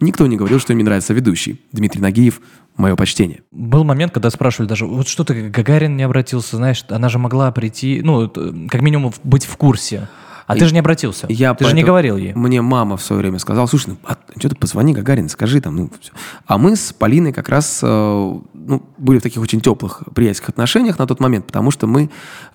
Никто 0.00 0.26
не 0.26 0.36
говорил, 0.36 0.58
что 0.58 0.72
им 0.72 0.78
не 0.78 0.84
нравится 0.84 1.12
ведущий. 1.12 1.60
Дмитрий 1.72 2.00
Нагиев, 2.00 2.40
мое 2.76 2.96
почтение. 2.96 3.42
Был 3.50 3.84
момент, 3.84 4.12
когда 4.12 4.30
спрашивали 4.30 4.68
даже, 4.68 4.86
вот 4.86 5.08
что 5.08 5.24
ты, 5.24 5.48
Гагарин 5.50 5.96
не 5.96 6.02
обратился, 6.02 6.56
знаешь, 6.56 6.84
она 6.88 7.08
же 7.08 7.18
могла 7.18 7.52
прийти, 7.52 8.00
ну, 8.02 8.26
т- 8.26 8.68
как 8.70 8.80
минимум 8.80 9.12
быть 9.24 9.44
в 9.44 9.56
курсе. 9.56 10.08
А 10.46 10.56
ты 10.56 10.66
же 10.66 10.72
не 10.72 10.80
обратился. 10.80 11.26
Я 11.28 11.54
ты 11.54 11.64
же 11.64 11.76
не 11.76 11.84
говорил 11.84 12.16
ей. 12.16 12.32
Мне 12.34 12.60
мама 12.60 12.96
в 12.96 13.02
свое 13.02 13.20
время 13.22 13.38
сказала, 13.38 13.66
слушай, 13.66 13.90
ну, 13.90 13.98
а, 14.02 14.16
что 14.36 14.48
ты 14.48 14.56
позвони 14.56 14.92
Гагарин, 14.92 15.28
скажи 15.28 15.60
там. 15.60 15.76
Ну, 15.76 15.90
всё». 16.00 16.12
А 16.44 16.58
мы 16.58 16.74
с 16.74 16.92
Полиной 16.92 17.32
как 17.32 17.48
раз 17.48 17.78
э, 17.84 17.86
ну, 17.86 18.82
были 18.98 19.20
в 19.20 19.22
таких 19.22 19.40
очень 19.40 19.60
теплых 19.60 20.02
приятельских 20.12 20.48
отношениях 20.48 20.98
на 20.98 21.06
тот 21.06 21.20
момент, 21.20 21.46
потому 21.46 21.70
что 21.70 21.86
мы 21.86 22.04
э, 22.04 22.08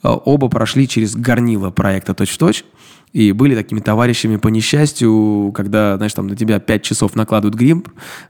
оба 0.03 0.49
прошли 0.49 0.89
через 0.89 1.15
горнило 1.15 1.69
проекта 1.69 2.13
«Точь-в-точь», 2.13 2.65
и 3.15 3.31
были 3.31 3.55
такими 3.55 3.79
товарищами 3.79 4.35
по 4.35 4.49
несчастью, 4.49 5.53
когда, 5.55 5.95
знаешь, 5.95 6.13
там 6.13 6.27
на 6.27 6.35
тебя 6.35 6.59
пять 6.59 6.83
часов 6.83 7.15
накладывают 7.15 7.55
грим, 7.55 7.85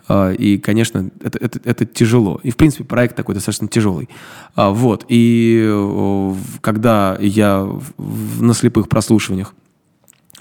э, 0.07 0.35
и, 0.35 0.59
конечно, 0.59 1.09
это, 1.23 1.39
это, 1.39 1.59
это 1.63 1.85
тяжело. 1.87 2.39
И, 2.43 2.51
в 2.51 2.55
принципе, 2.55 2.83
проект 2.83 3.15
такой 3.15 3.33
достаточно 3.33 3.67
тяжелый. 3.67 4.09
А, 4.53 4.69
вот, 4.69 5.03
и 5.09 5.65
э, 5.67 6.33
когда 6.61 7.17
я 7.19 7.67
на 7.97 8.53
слепых 8.53 8.87
прослушиваниях 8.87 9.55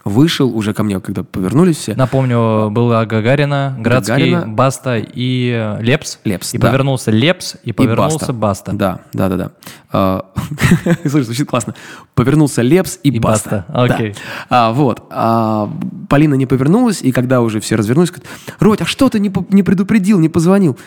вышел 0.04 0.54
уже 0.54 0.74
ко 0.74 0.82
мне, 0.82 1.00
когда 1.00 1.22
повернулись 1.24 1.78
все. 1.78 1.94
Напомню, 1.94 2.70
была 2.70 3.04
Гагарина, 3.06 3.76
Градский, 3.78 4.12
Гагарина. 4.14 4.48
Баста 4.48 4.98
и 4.98 5.50
э, 5.50 5.82
Лепс. 5.82 6.18
Лепс, 6.24 6.54
И 6.54 6.58
да. 6.58 6.68
повернулся 6.68 7.10
Лепс, 7.10 7.56
и 7.62 7.72
повернулся 7.72 8.32
Баста. 8.32 8.72
Да, 8.72 9.00
да, 9.12 9.28
да, 9.28 9.36
да. 9.36 9.50
А, 9.90 10.26
Слушай, 11.02 11.22
звучит 11.24 11.48
классно. 11.48 11.74
Повернулся 12.14 12.60
Лепс 12.62 12.98
и, 13.02 13.08
И 13.10 13.18
Баста. 13.18 13.64
Баста, 13.68 13.72
Да. 13.72 13.94
окей. 13.94 14.14
А, 14.50 14.72
вот. 14.72 15.02
А, 15.10 15.70
Полина 16.08 16.34
не 16.34 16.46
повернулась, 16.46 17.00
и 17.00 17.10
когда 17.10 17.40
уже 17.40 17.60
все 17.60 17.76
развернулись, 17.76 18.10
говорит, 18.10 18.28
Родь, 18.60 18.82
а 18.82 18.84
что 18.84 19.08
ты 19.08 19.18
не, 19.20 19.32
не 19.50 19.62
предупредил, 19.62 20.18
не 20.18 20.28
позвонил? 20.28 20.78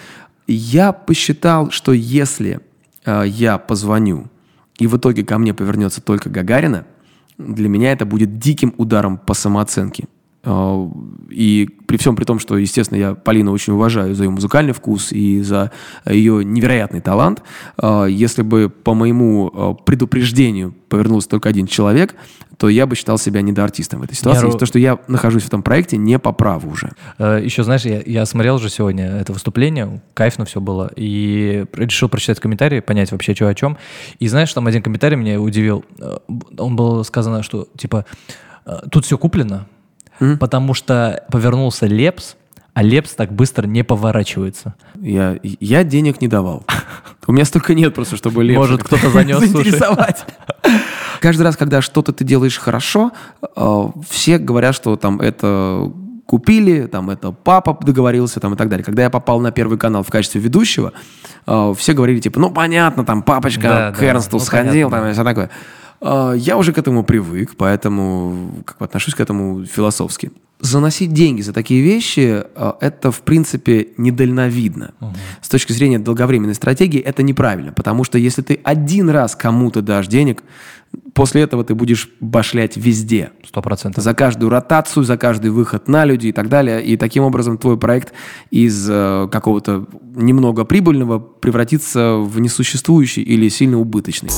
Я 0.46 0.92
посчитал, 0.94 1.72
что 1.72 1.92
если 1.92 2.60
а, 3.04 3.24
я 3.24 3.58
позвоню, 3.58 4.28
и 4.78 4.86
в 4.86 4.96
итоге 4.98 5.24
ко 5.26 5.40
мне 5.40 5.54
повернется 5.56 6.02
только 6.02 6.30
Гагарина, 6.30 6.86
для 7.38 7.70
меня 7.70 7.92
это 7.92 8.06
будет 8.06 8.38
диким 8.38 8.74
ударом 8.78 9.18
по 9.18 9.34
самооценке. 9.34 10.08
А, 10.50 10.90
И 11.30 11.68
при 11.88 11.98
всем 11.98 12.16
при 12.16 12.24
том, 12.24 12.40
что, 12.40 12.58
естественно, 12.58 12.98
я 12.98 13.16
Полину 13.16 13.52
очень 13.52 13.74
уважаю 13.74 14.16
за 14.16 14.24
ее 14.24 14.30
музыкальный 14.30 14.72
вкус 14.74 15.12
и 15.12 15.42
за 15.42 15.72
ее 16.10 16.44
невероятный 16.46 17.02
талант, 17.02 17.44
а, 17.78 18.06
если 18.06 18.44
бы 18.44 18.70
по 18.70 18.94
моему 18.94 19.52
а, 19.54 19.74
предупреждению 19.74 20.74
повернулся 20.90 21.28
только 21.30 21.50
один 21.50 21.68
человек, 21.68 22.16
то 22.58 22.70
я 22.70 22.88
бы 22.88 22.96
считал 22.96 23.18
себя 23.18 23.42
недоартистом 23.42 24.00
в 24.00 24.04
этой 24.04 24.16
ситуации. 24.16 24.48
Ру- 24.48 24.58
то, 24.58 24.66
что 24.66 24.80
я 24.80 24.98
нахожусь 25.08 25.44
в 25.44 25.48
этом 25.48 25.62
проекте 25.62 25.98
не 25.98 26.18
по 26.18 26.32
праву 26.32 26.72
уже. 26.72 26.92
Э, 27.20 27.40
Еще, 27.44 27.64
знаешь, 27.64 27.84
я, 27.86 28.02
я 28.04 28.26
смотрел 28.26 28.56
уже 28.56 28.70
сегодня 28.70 29.06
это 29.06 29.32
выступление, 29.34 30.02
кайфно 30.16 30.46
все 30.46 30.60
было, 30.60 30.90
и 30.96 31.66
решил 31.74 32.10
прочитать 32.10 32.40
комментарии, 32.40 32.80
понять 32.80 33.12
вообще, 33.12 33.36
что 33.36 33.48
о 33.48 33.54
чем. 33.54 33.78
И 34.18 34.28
знаешь, 34.28 34.52
там 34.54 34.66
один 34.66 34.82
комментарий 34.82 35.18
меня 35.18 35.40
удивил. 35.40 35.84
Э, 36.00 36.18
Он 36.58 36.76
был 36.76 37.04
сказано, 37.04 37.44
что, 37.44 37.68
типа, 37.78 38.06
э, 38.66 38.72
тут 38.90 39.06
все 39.06 39.18
куплено, 39.20 39.68
потому 40.40 40.74
что 40.74 41.24
повернулся 41.32 41.86
Лепс, 41.86 42.36
а 42.74 42.84
Лепс 42.84 43.16
так 43.16 43.32
быстро 43.32 43.66
не 43.66 43.84
поворачивается. 43.84 44.76
Я, 45.02 45.38
я 45.42 45.84
денег 45.84 46.22
не 46.22 46.28
давал. 46.28 46.64
У 47.28 47.32
меня 47.32 47.44
столько 47.44 47.74
нет 47.74 47.96
просто, 47.96 48.16
чтобы 48.16 48.44
Лепса 48.44 48.60
Может, 48.60 48.84
кто-то 48.84 49.10
занес, 49.10 49.40
заинтересовать. 49.40 50.26
Каждый 51.20 51.42
раз, 51.42 51.58
когда 51.58 51.82
что-то 51.82 52.14
ты 52.14 52.24
делаешь 52.24 52.58
хорошо, 52.58 53.12
э, 53.56 53.84
все 54.08 54.38
говорят, 54.38 54.76
что 54.76 54.96
там 54.96 55.20
это 55.20 55.92
купили, 56.28 56.86
там 56.86 57.10
это 57.10 57.32
папа 57.32 57.78
договорился, 57.82 58.40
там 58.40 58.54
и 58.54 58.58
так 58.58 58.70
далее. 58.70 58.86
Когда 58.86 59.02
я 59.04 59.10
попал 59.10 59.40
на 59.40 59.52
Первый 59.52 59.80
канал 59.80 60.04
в 60.04 60.12
качестве 60.12 60.40
ведущего, 60.40 60.94
э, 61.48 61.74
все 61.78 61.94
говорили 61.94 62.20
типа, 62.20 62.40
ну 62.40 62.52
понятно, 62.52 63.04
там 63.06 63.24
папочка 63.24 63.62
Да, 63.62 63.92
к 63.92 64.00
да, 64.00 64.06
Эрнсту 64.06 64.38
ну, 64.38 64.44
сходил, 64.44 64.90
понятно. 64.90 64.98
там 64.98 65.10
и 65.10 65.14
все 65.14 65.24
такое. 65.24 65.50
Э, 66.02 66.36
Я 66.38 66.58
уже 66.58 66.74
к 66.74 66.78
этому 66.78 67.04
привык, 67.04 67.56
поэтому 67.58 68.64
как 68.66 68.78
бы 68.78 68.86
отношусь 68.86 69.16
к 69.16 69.20
этому 69.20 69.66
философски. 69.66 70.32
Заносить 70.60 71.14
деньги 71.14 71.42
за 71.42 71.54
такие 71.54 71.84
вещи 71.84 72.44
э, 72.44 72.74
это, 72.82 73.12
в 73.12 73.22
принципе, 73.22 73.90
недальновидно. 73.98 74.94
С 75.42 75.50
точки 75.50 75.72
зрения 75.72 76.00
долговременной 76.00 76.56
стратегии 76.56 77.00
это 77.00 77.22
неправильно, 77.22 77.72
потому 77.74 78.04
что 78.04 78.18
если 78.18 78.42
ты 78.42 78.60
один 78.64 79.10
раз 79.10 79.36
кому-то 79.36 79.82
дашь 79.82 80.08
денег, 80.08 80.44
после 81.14 81.44
этого 81.44 81.64
ты 81.64 81.76
будешь 81.76 82.10
башлять 82.20 82.76
везде. 82.76 83.32
Сто 83.48 83.62
процентов. 83.62 84.04
За 84.04 84.14
каждую 84.16 84.50
ротацию, 84.50 85.04
за 85.04 85.18
каждый 85.18 85.52
выход 85.52 85.88
на 85.88 86.06
люди 86.06 86.28
и 86.28 86.32
так 86.32 86.50
далее. 86.50 86.84
И 86.84 86.98
таким 86.98 87.24
образом 87.24 87.58
твой 87.60 87.78
проект 87.78 88.14
из 88.50 88.88
э, 88.90 89.28
какого-то 89.32 89.86
немного 90.16 90.66
прибыльного 90.66 91.20
превратится 91.20 92.16
в 92.16 92.40
несуществующий 92.40 93.22
или 93.22 93.48
сильно 93.50 93.80
убыточный. 93.80 94.32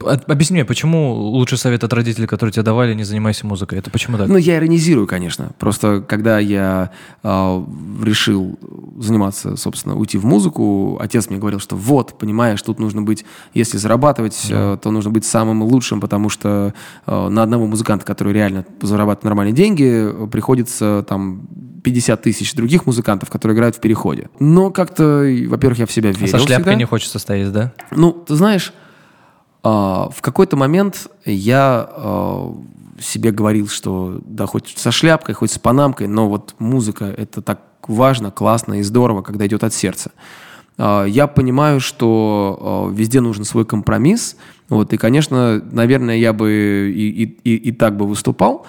Объясни 0.00 0.54
мне, 0.54 0.64
почему 0.64 1.12
лучший 1.12 1.58
совет 1.58 1.84
от 1.84 1.92
родителей, 1.92 2.26
который 2.26 2.50
тебе 2.50 2.62
давали, 2.62 2.94
не 2.94 3.04
занимайся 3.04 3.46
музыкой? 3.46 3.78
Это 3.78 3.90
почему 3.90 4.16
так? 4.16 4.28
Ну, 4.28 4.36
я 4.36 4.56
иронизирую, 4.56 5.06
конечно. 5.06 5.50
Просто 5.58 6.00
когда 6.06 6.38
я 6.38 6.90
э, 7.22 7.64
решил 8.02 8.58
заниматься, 8.98 9.56
собственно, 9.56 9.96
уйти 9.96 10.16
в 10.18 10.24
музыку, 10.24 10.98
отец 11.00 11.28
мне 11.28 11.38
говорил, 11.38 11.60
что 11.60 11.76
вот, 11.76 12.18
понимаешь, 12.18 12.62
тут 12.62 12.78
нужно 12.78 13.02
быть, 13.02 13.24
если 13.54 13.76
зарабатывать, 13.76 14.46
э, 14.48 14.78
то 14.82 14.90
нужно 14.90 15.10
быть 15.10 15.24
самым 15.24 15.62
лучшим, 15.62 16.00
потому 16.00 16.30
что 16.30 16.72
э, 17.06 17.28
на 17.28 17.42
одного 17.42 17.66
музыканта, 17.66 18.06
который 18.06 18.32
реально 18.32 18.64
зарабатывает 18.80 19.24
нормальные 19.24 19.54
деньги, 19.54 20.10
приходится 20.30 21.04
там 21.08 21.42
50 21.82 22.22
тысяч 22.22 22.54
других 22.54 22.86
музыкантов, 22.86 23.30
которые 23.30 23.56
играют 23.56 23.76
в 23.76 23.80
переходе. 23.80 24.28
Но 24.38 24.70
как-то, 24.70 25.26
во-первых, 25.48 25.78
я 25.78 25.86
в 25.86 25.92
себя 25.92 26.10
А 26.10 26.12
верил 26.12 26.28
со 26.28 26.38
шляпкой 26.38 26.56
всегда. 26.56 26.74
не 26.74 26.84
хочется 26.84 27.18
стоять, 27.18 27.52
да? 27.52 27.72
Ну, 27.90 28.12
ты 28.12 28.34
знаешь, 28.34 28.72
а, 28.72 28.89
в 29.62 30.16
какой-то 30.20 30.56
момент 30.56 31.08
я 31.26 31.86
а, 31.90 32.54
себе 33.00 33.30
говорил, 33.30 33.68
что 33.68 34.20
да, 34.24 34.46
хоть 34.46 34.74
со 34.76 34.90
шляпкой, 34.90 35.34
хоть 35.34 35.50
с 35.52 35.58
панамкой, 35.58 36.06
но 36.06 36.28
вот 36.28 36.54
музыка— 36.58 37.04
это 37.16 37.42
так 37.42 37.60
важно, 37.86 38.30
классно 38.30 38.74
и 38.80 38.82
здорово, 38.82 39.22
когда 39.22 39.46
идет 39.46 39.64
от 39.64 39.74
сердца. 39.74 40.12
А, 40.78 41.04
Я 41.04 41.26
понимаю, 41.26 41.80
что 41.80 42.58
а, 42.60 42.90
везде 42.94 43.20
нужен 43.20 43.44
свой 43.44 43.64
компромисс. 43.66 44.36
Вот, 44.70 44.92
и, 44.92 44.96
конечно, 44.96 45.60
наверное, 45.72 46.16
я 46.16 46.32
бы 46.32 46.92
и, 46.94 47.10
и- 47.24 47.38
и- 47.44 47.56
и 47.68 47.72
так 47.72 47.96
бы 47.96 48.06
выступал, 48.06 48.64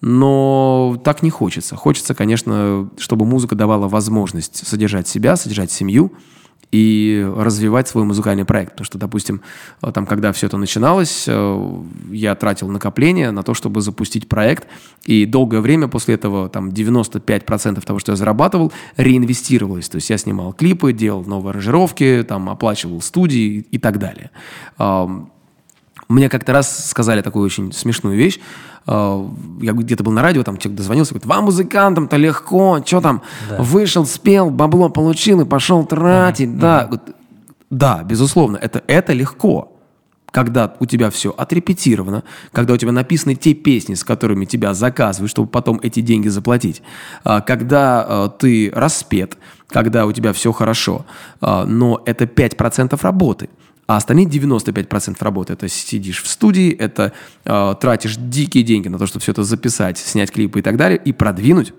но 0.00 0.96
так 1.02 1.22
не 1.22 1.30
хочется. 1.30 1.74
Хочется, 1.76 2.14
конечно, 2.14 2.88
чтобы 2.98 3.24
музыка 3.26 3.54
давала 3.54 3.88
возможность 3.88 4.66
содержать 4.66 5.08
себя, 5.08 5.34
содержать 5.36 5.70
семью 5.72 6.12
и 6.72 7.26
развивать 7.36 7.88
свой 7.88 8.04
музыкальный 8.04 8.44
проект. 8.44 8.72
Потому 8.72 8.84
что, 8.84 8.98
допустим, 8.98 9.40
э, 9.82 9.92
там, 9.92 10.06
когда 10.06 10.32
все 10.32 10.46
это 10.46 10.56
начиналось, 10.56 11.24
э, 11.26 11.82
я 12.10 12.34
тратил 12.34 12.68
накопления 12.68 13.30
на 13.30 13.42
то, 13.42 13.54
чтобы 13.54 13.80
запустить 13.80 14.28
проект, 14.28 14.66
и 15.04 15.26
долгое 15.26 15.60
время 15.60 15.88
после 15.88 16.14
этого 16.14 16.48
там 16.48 16.70
95% 16.70 17.84
того, 17.84 17.98
что 17.98 18.12
я 18.12 18.16
зарабатывал, 18.16 18.72
реинвестировалось. 18.96 19.88
То 19.88 19.96
есть 19.96 20.10
я 20.10 20.18
снимал 20.18 20.52
клипы, 20.52 20.92
делал 20.92 21.24
новые 21.24 21.50
аранжировки, 21.50 22.24
там, 22.26 22.50
оплачивал 22.50 23.00
студии 23.00 23.66
и 23.70 23.78
так 23.78 23.98
далее. 23.98 24.30
Мне 26.08 26.28
как-то 26.28 26.52
раз 26.52 26.88
сказали 26.88 27.20
такую 27.22 27.44
очень 27.44 27.72
смешную 27.72 28.16
вещь. 28.16 28.38
Э, 28.86 29.26
Я 29.60 29.72
где-то 29.72 30.04
был 30.04 30.12
на 30.12 30.22
радио, 30.22 30.42
там 30.44 30.56
человек 30.56 30.78
дозвонился, 30.78 31.14
говорит, 31.14 31.26
вам, 31.26 31.44
музыкантам-то 31.44 32.16
легко, 32.16 32.80
что 32.84 33.00
там, 33.00 33.22
вышел, 33.58 34.06
спел, 34.06 34.50
бабло 34.50 34.88
получил 34.88 35.40
и 35.40 35.44
пошел 35.44 35.84
тратить. 35.84 36.58
Да, 36.58 36.84
Говорит, 36.84 37.16
да, 37.70 38.02
безусловно, 38.04 38.56
это, 38.56 38.82
это 38.86 39.12
легко. 39.12 39.72
Когда 40.32 40.74
у 40.80 40.86
тебя 40.86 41.08
все 41.10 41.30
отрепетировано, 41.30 42.22
когда 42.52 42.74
у 42.74 42.76
тебя 42.76 42.92
написаны 42.92 43.36
те 43.36 43.54
песни, 43.54 43.94
с 43.94 44.04
которыми 44.04 44.44
тебя 44.44 44.74
заказывают, 44.74 45.30
чтобы 45.30 45.48
потом 45.48 45.80
эти 45.82 46.00
деньги 46.00 46.28
заплатить, 46.28 46.82
а, 47.24 47.40
когда 47.40 48.04
а, 48.06 48.28
ты 48.28 48.70
распет, 48.74 49.38
когда 49.68 50.04
у 50.04 50.12
тебя 50.12 50.32
все 50.34 50.52
хорошо, 50.52 51.06
а, 51.40 51.64
но 51.64 52.02
это 52.04 52.26
5% 52.26 53.02
работы. 53.02 53.48
А 53.86 53.96
остальные 53.96 54.26
95% 54.26 55.16
работы 55.20 55.52
это 55.52 55.68
сидишь 55.68 56.22
в 56.22 56.26
студии, 56.26 56.72
это 56.72 57.12
э, 57.44 57.74
тратишь 57.80 58.16
дикие 58.16 58.64
деньги 58.64 58.88
на 58.88 58.98
то, 58.98 59.06
чтобы 59.06 59.22
все 59.22 59.32
это 59.32 59.44
записать, 59.44 59.98
снять 59.98 60.32
клипы 60.32 60.58
и 60.58 60.62
так 60.62 60.76
далее, 60.76 61.00
и 61.02 61.12
продвинуть. 61.12 61.72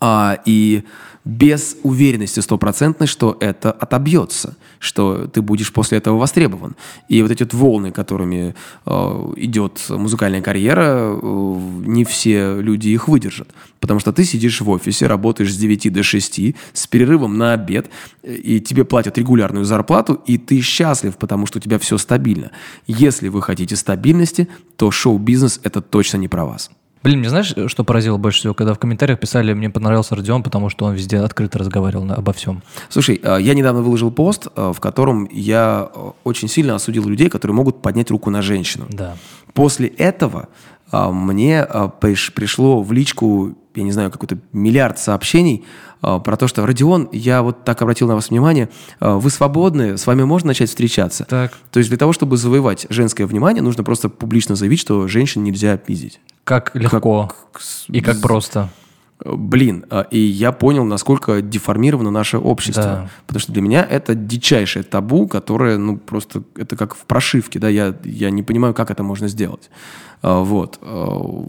А, 0.00 0.38
и 0.46 0.84
без 1.24 1.76
уверенности 1.82 2.40
стопроцентной, 2.40 3.06
что 3.06 3.36
это 3.40 3.70
отобьется, 3.70 4.56
что 4.80 5.28
ты 5.28 5.40
будешь 5.40 5.72
после 5.72 5.98
этого 5.98 6.18
востребован. 6.18 6.74
И 7.08 7.22
вот 7.22 7.30
эти 7.30 7.44
вот 7.44 7.54
волны, 7.54 7.92
которыми 7.92 8.54
э, 8.86 9.32
идет 9.36 9.80
музыкальная 9.88 10.42
карьера, 10.42 11.16
э, 11.22 11.58
не 11.86 12.04
все 12.04 12.60
люди 12.60 12.88
их 12.88 13.06
выдержат. 13.06 13.48
Потому 13.78 14.00
что 14.00 14.12
ты 14.12 14.24
сидишь 14.24 14.60
в 14.60 14.68
офисе, 14.68 15.06
работаешь 15.06 15.52
с 15.52 15.56
9 15.56 15.92
до 15.92 16.02
6, 16.02 16.40
с 16.72 16.86
перерывом 16.88 17.38
на 17.38 17.52
обед, 17.52 17.88
и 18.22 18.60
тебе 18.60 18.84
платят 18.84 19.16
регулярную 19.16 19.64
зарплату, 19.64 20.20
и 20.26 20.38
ты 20.38 20.60
счастлив, 20.60 21.16
потому 21.16 21.46
что 21.46 21.58
у 21.58 21.60
тебя 21.60 21.78
все 21.78 21.98
стабильно. 21.98 22.50
Если 22.86 23.28
вы 23.28 23.42
хотите 23.42 23.76
стабильности, 23.76 24.48
то 24.76 24.90
шоу-бизнес– 24.90 25.60
это 25.62 25.80
точно 25.80 26.16
не 26.16 26.28
про 26.28 26.44
вас. 26.44 26.70
Блин, 27.02 27.18
мне 27.18 27.28
знаешь, 27.28 27.52
что 27.66 27.84
поразило 27.84 28.16
больше 28.16 28.38
всего? 28.40 28.54
Когда 28.54 28.74
в 28.74 28.78
комментариях 28.78 29.18
писали, 29.18 29.52
мне 29.54 29.70
понравился 29.70 30.14
Родион, 30.14 30.42
потому 30.42 30.68
что 30.68 30.84
он 30.84 30.94
везде 30.94 31.18
открыто 31.18 31.58
разговаривал 31.58 32.04
на- 32.04 32.14
обо 32.14 32.32
всем. 32.32 32.62
Слушай, 32.88 33.20
э, 33.22 33.38
я 33.40 33.54
недавно 33.54 33.82
выложил 33.82 34.10
пост, 34.12 34.46
э, 34.54 34.72
в 34.74 34.80
котором 34.80 35.28
я 35.32 35.90
э, 35.94 36.10
очень 36.24 36.48
сильно 36.48 36.74
осудил 36.76 37.08
людей, 37.08 37.28
которые 37.28 37.54
могут 37.56 37.82
поднять 37.82 38.10
руку 38.10 38.30
на 38.30 38.40
женщину. 38.42 38.86
Да. 38.90 39.16
После 39.52 39.88
этого 39.88 40.48
а, 40.90 41.10
мне 41.10 41.62
а, 41.62 41.86
приш- 41.88 42.32
пришло 42.32 42.82
в 42.82 42.92
личку 42.92 43.54
я 43.74 43.82
не 43.82 43.92
знаю, 43.92 44.10
какой-то 44.10 44.38
миллиард 44.52 44.98
сообщений 44.98 45.64
э, 46.02 46.20
про 46.22 46.36
то, 46.36 46.46
что 46.46 46.66
Родион, 46.66 47.08
я 47.12 47.42
вот 47.42 47.64
так 47.64 47.82
обратил 47.82 48.08
на 48.08 48.14
вас 48.14 48.30
внимание, 48.30 48.68
э, 49.00 49.12
вы 49.14 49.30
свободны, 49.30 49.98
с 49.98 50.06
вами 50.06 50.24
можно 50.24 50.48
начать 50.48 50.68
встречаться. 50.68 51.24
Так. 51.24 51.52
То 51.70 51.78
есть 51.78 51.90
для 51.90 51.98
того, 51.98 52.12
чтобы 52.12 52.36
завоевать 52.36 52.86
женское 52.90 53.26
внимание, 53.26 53.62
нужно 53.62 53.84
просто 53.84 54.08
публично 54.08 54.54
заявить, 54.54 54.80
что 54.80 55.08
женщин 55.08 55.42
нельзя 55.42 55.76
пиздить. 55.76 56.20
Как 56.44 56.74
легко 56.74 57.32
и 57.88 58.00
как 58.00 58.20
просто. 58.20 58.68
Блин, 59.24 59.84
а, 59.90 60.02
и 60.10 60.18
я 60.18 60.52
понял, 60.52 60.84
насколько 60.84 61.42
деформировано 61.42 62.10
наше 62.10 62.38
общество. 62.38 62.82
Да. 62.82 63.10
Потому 63.26 63.40
что 63.40 63.52
для 63.52 63.62
меня 63.62 63.86
это 63.88 64.14
дичайшее 64.14 64.82
табу, 64.82 65.28
которое, 65.28 65.78
ну, 65.78 65.96
просто, 65.96 66.42
это 66.56 66.76
как 66.76 66.94
в 66.94 67.04
прошивке, 67.04 67.58
да, 67.58 67.68
я, 67.68 67.94
я 68.04 68.30
не 68.30 68.42
понимаю, 68.42 68.74
как 68.74 68.90
это 68.90 69.02
можно 69.02 69.28
сделать. 69.28 69.70
А, 70.22 70.42
Вот. 70.42 70.78
А, 70.82 71.44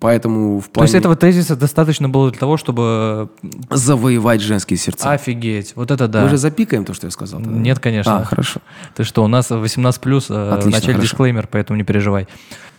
Поэтому 0.00 0.60
в 0.60 0.66
То 0.66 0.74
плане 0.74 0.86
есть 0.86 0.94
этого 0.94 1.16
тезиса 1.16 1.56
достаточно 1.56 2.08
было 2.08 2.30
для 2.30 2.38
того, 2.38 2.56
чтобы... 2.56 3.30
завоевать 3.68 4.40
женские 4.40 4.76
сердца. 4.76 5.10
Офигеть, 5.10 5.72
вот 5.74 5.90
это 5.90 6.06
да. 6.06 6.22
Мы 6.22 6.28
же 6.28 6.36
запикаем 6.36 6.84
то, 6.84 6.94
что 6.94 7.08
я 7.08 7.10
сказал. 7.10 7.40
тогда? 7.40 7.58
Нет, 7.58 7.80
конечно. 7.80 8.18
А, 8.18 8.24
хорошо. 8.24 8.60
Ты 8.94 9.02
что, 9.02 9.24
у 9.24 9.26
нас 9.26 9.50
18 9.50 10.00
плюс, 10.00 10.30
Отлично, 10.30 10.70
начале 10.70 10.92
хорошо. 10.94 11.02
дисклеймер, 11.02 11.48
поэтому 11.50 11.76
не 11.76 11.82
переживай. 11.82 12.28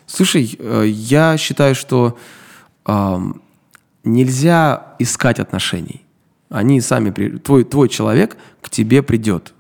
Слушай, 0.07 0.57
э, 0.57 0.85
я 0.87 1.37
считаю, 1.37 1.75
что 1.75 2.17
нельзя 4.03 4.93
искать 4.99 5.39
отношений. 5.39 6.05
Они 6.49 6.81
сами... 6.81 7.11
при- 7.11 7.37
Твой, 7.37 7.63
твой 7.63 7.89
человек 7.89 8.37
к 8.61 8.69
тебе 8.69 9.03
придет. 9.03 9.53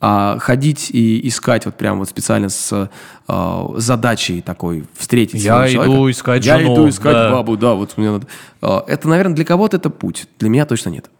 А 0.00 0.38
ходить 0.38 0.90
и 0.90 1.26
искать 1.28 1.64
вот 1.64 1.76
прям 1.76 1.98
вот 1.98 2.08
специально 2.08 2.48
с 2.50 2.90
э, 3.28 3.66
задачей 3.76 4.42
такой 4.42 4.84
встретить 4.96 5.42
Я 5.42 5.64
иду 5.66 5.72
человека. 5.72 6.10
искать 6.10 6.44
Я 6.44 6.58
жену, 6.58 6.74
иду 6.74 6.88
искать 6.90 7.12
да. 7.14 7.30
бабу, 7.32 7.56
да, 7.56 7.72
вот 7.74 7.96
мне 7.96 8.10
надо. 8.10 8.26
Э, 8.60 8.80
Это, 8.86 9.08
наверное, 9.08 9.34
для 9.36 9.44
кого-то 9.46 9.76
это 9.78 9.88
путь. 9.90 10.26
Для 10.38 10.48
меня 10.50 10.66
точно 10.66 10.90
нет. 10.90 11.10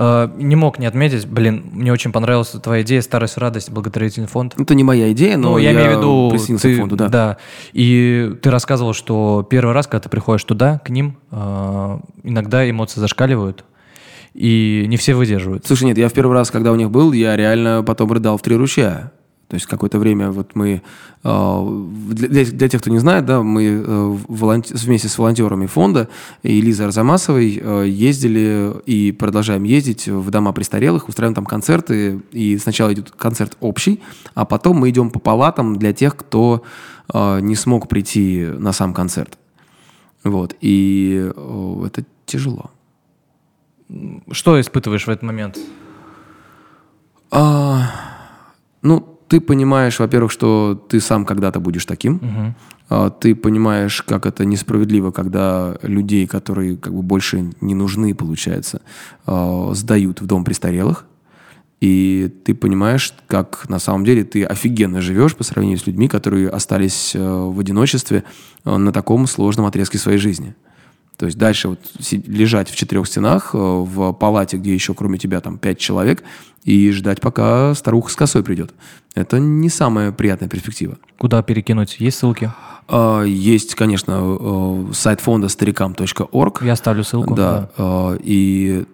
Не 0.00 0.56
мог 0.56 0.78
не 0.78 0.86
отметить, 0.86 1.26
блин, 1.26 1.64
мне 1.72 1.92
очень 1.92 2.10
понравилась 2.10 2.48
твоя 2.48 2.82
идея 2.82 3.02
«Старость, 3.02 3.36
радость», 3.36 3.70
благотворительный 3.70 4.28
фонд. 4.28 4.54
Это 4.58 4.74
не 4.74 4.82
моя 4.82 5.12
идея, 5.12 5.36
но 5.36 5.50
Ну, 5.50 5.58
я, 5.58 5.72
имею 5.72 5.94
в 5.94 5.98
виду, 5.98 6.28
присоединился 6.30 6.68
ты, 6.68 6.74
к 6.74 6.78
фонду, 6.78 6.96
да. 6.96 7.36
И 7.74 8.32
ты 8.40 8.50
рассказывал, 8.50 8.94
что 8.94 9.46
первый 9.48 9.74
раз, 9.74 9.86
когда 9.86 10.00
ты 10.00 10.08
приходишь 10.08 10.44
туда, 10.44 10.78
к 10.78 10.88
ним, 10.88 11.18
э, 11.30 11.98
иногда 12.22 12.68
эмоции 12.68 12.98
зашкаливают, 12.98 13.64
и 14.32 14.84
не 14.88 14.96
все 14.96 15.14
выдерживают. 15.14 15.66
Слушай, 15.66 15.84
нет, 15.84 15.98
я 15.98 16.08
в 16.08 16.12
первый 16.12 16.32
раз, 16.32 16.50
когда 16.50 16.72
у 16.72 16.76
них 16.76 16.90
был, 16.90 17.12
я 17.12 17.36
реально 17.36 17.82
потом 17.86 18.10
рыдал 18.12 18.38
в 18.38 18.42
три 18.42 18.56
ручья. 18.56 19.12
То 19.50 19.54
есть 19.54 19.66
какое-то 19.66 19.98
время 19.98 20.30
вот 20.30 20.54
мы, 20.54 20.80
э, 21.24 21.90
для, 22.12 22.44
для- 22.44 22.68
тех, 22.68 22.80
кто 22.80 22.88
не 22.88 23.00
знает, 23.00 23.26
да, 23.26 23.42
мы 23.42 23.64
э, 23.64 24.16
вместе 24.28 25.08
с 25.08 25.18
волонтерами 25.18 25.66
фонда 25.66 26.08
и 26.44 26.60
Лизой 26.60 26.86
Арзамасовой 26.86 27.60
э, 27.60 27.84
ездили 27.88 28.72
и 28.86 29.10
продолжаем 29.10 29.64
ездить 29.64 30.06
в 30.06 30.30
дома 30.30 30.52
престарелых, 30.52 31.08
устраиваем 31.08 31.34
там 31.34 31.46
концерты, 31.46 32.20
и 32.30 32.58
сначала 32.58 32.92
идет 32.92 33.10
концерт 33.10 33.56
общий, 33.58 34.00
а 34.34 34.44
потом 34.44 34.76
мы 34.76 34.90
идем 34.90 35.10
по 35.10 35.18
палатам 35.18 35.74
для 35.74 35.92
тех, 35.92 36.16
кто 36.16 36.62
э, 37.12 37.40
не 37.40 37.56
смог 37.56 37.88
прийти 37.88 38.46
на 38.56 38.72
сам 38.72 38.94
концерт. 38.94 39.36
Вот, 40.22 40.54
и 40.60 41.28
это 41.86 42.04
тяжело. 42.24 42.70
Что 44.30 44.60
испытываешь 44.60 45.06
в 45.06 45.10
этот 45.10 45.24
момент? 45.24 45.58
А, 47.32 47.90
ну, 48.82 49.09
ты 49.30 49.40
понимаешь, 49.40 50.00
во-первых, 50.00 50.32
что 50.32 50.74
ты 50.88 51.00
сам 51.00 51.24
когда-то 51.24 51.60
будешь 51.60 51.86
таким. 51.86 52.20
А, 52.88 53.10
Ты 53.10 53.36
понимаешь, 53.36 54.02
как 54.02 54.26
это 54.26 54.44
несправедливо, 54.44 55.12
когда 55.12 55.76
людей, 55.82 56.26
которые 56.26 56.76
как 56.76 56.92
бы 56.92 57.02
больше 57.02 57.52
не 57.60 57.74
нужны, 57.74 58.12
получается, 58.12 58.82
а, 59.26 59.70
сдают 59.74 60.20
в 60.20 60.26
дом 60.26 60.44
престарелых. 60.44 61.04
И 61.80 62.28
ты 62.44 62.54
понимаешь, 62.54 63.14
как 63.28 63.68
на 63.68 63.78
самом 63.78 64.04
деле 64.04 64.24
ты 64.24 64.42
офигенно 64.42 65.00
живешь 65.00 65.36
по 65.36 65.44
сравнению 65.44 65.78
с 65.78 65.86
людьми, 65.86 66.08
которые 66.08 66.50
остались 66.50 67.14
э, 67.14 67.18
в 67.18 67.58
одиночестве 67.58 68.24
э, 68.66 68.76
на 68.76 68.92
таком 68.92 69.26
сложном 69.26 69.64
отрезке 69.64 69.96
своей 69.96 70.18
жизни. 70.18 70.54
То 71.20 71.26
есть 71.26 71.36
дальше 71.36 71.68
вот 71.68 71.80
лежать 72.26 72.70
в 72.70 72.74
четырех 72.74 73.06
стенах, 73.06 73.50
э, 73.52 73.58
в 73.58 74.12
палате, 74.14 74.56
где 74.56 74.72
еще 74.72 74.94
кроме 74.94 75.18
тебя 75.18 75.42
там 75.42 75.58
пять 75.58 75.78
человек, 75.78 76.22
и 76.64 76.90
ждать, 76.92 77.20
пока 77.20 77.74
старуха 77.74 78.10
с 78.10 78.16
косой 78.16 78.42
придет. 78.42 78.72
Это 79.14 79.38
не 79.38 79.68
самая 79.68 80.12
приятная 80.12 80.48
перспектива. 80.48 80.96
Куда 81.18 81.42
перекинуть? 81.42 81.96
Есть 81.98 82.20
ссылки? 82.20 82.50
А, 82.88 83.22
Есть, 83.22 83.74
конечно, 83.74 84.18
э, 84.18 84.92
сайт 84.94 85.20
фонда 85.20 85.48
старикам.орг. 85.48 86.62
Я 86.62 86.72
оставлю 86.72 87.04
ссылку. 87.04 87.34
Да. 87.34 87.68
э, 87.76 88.18
И 88.22 88.86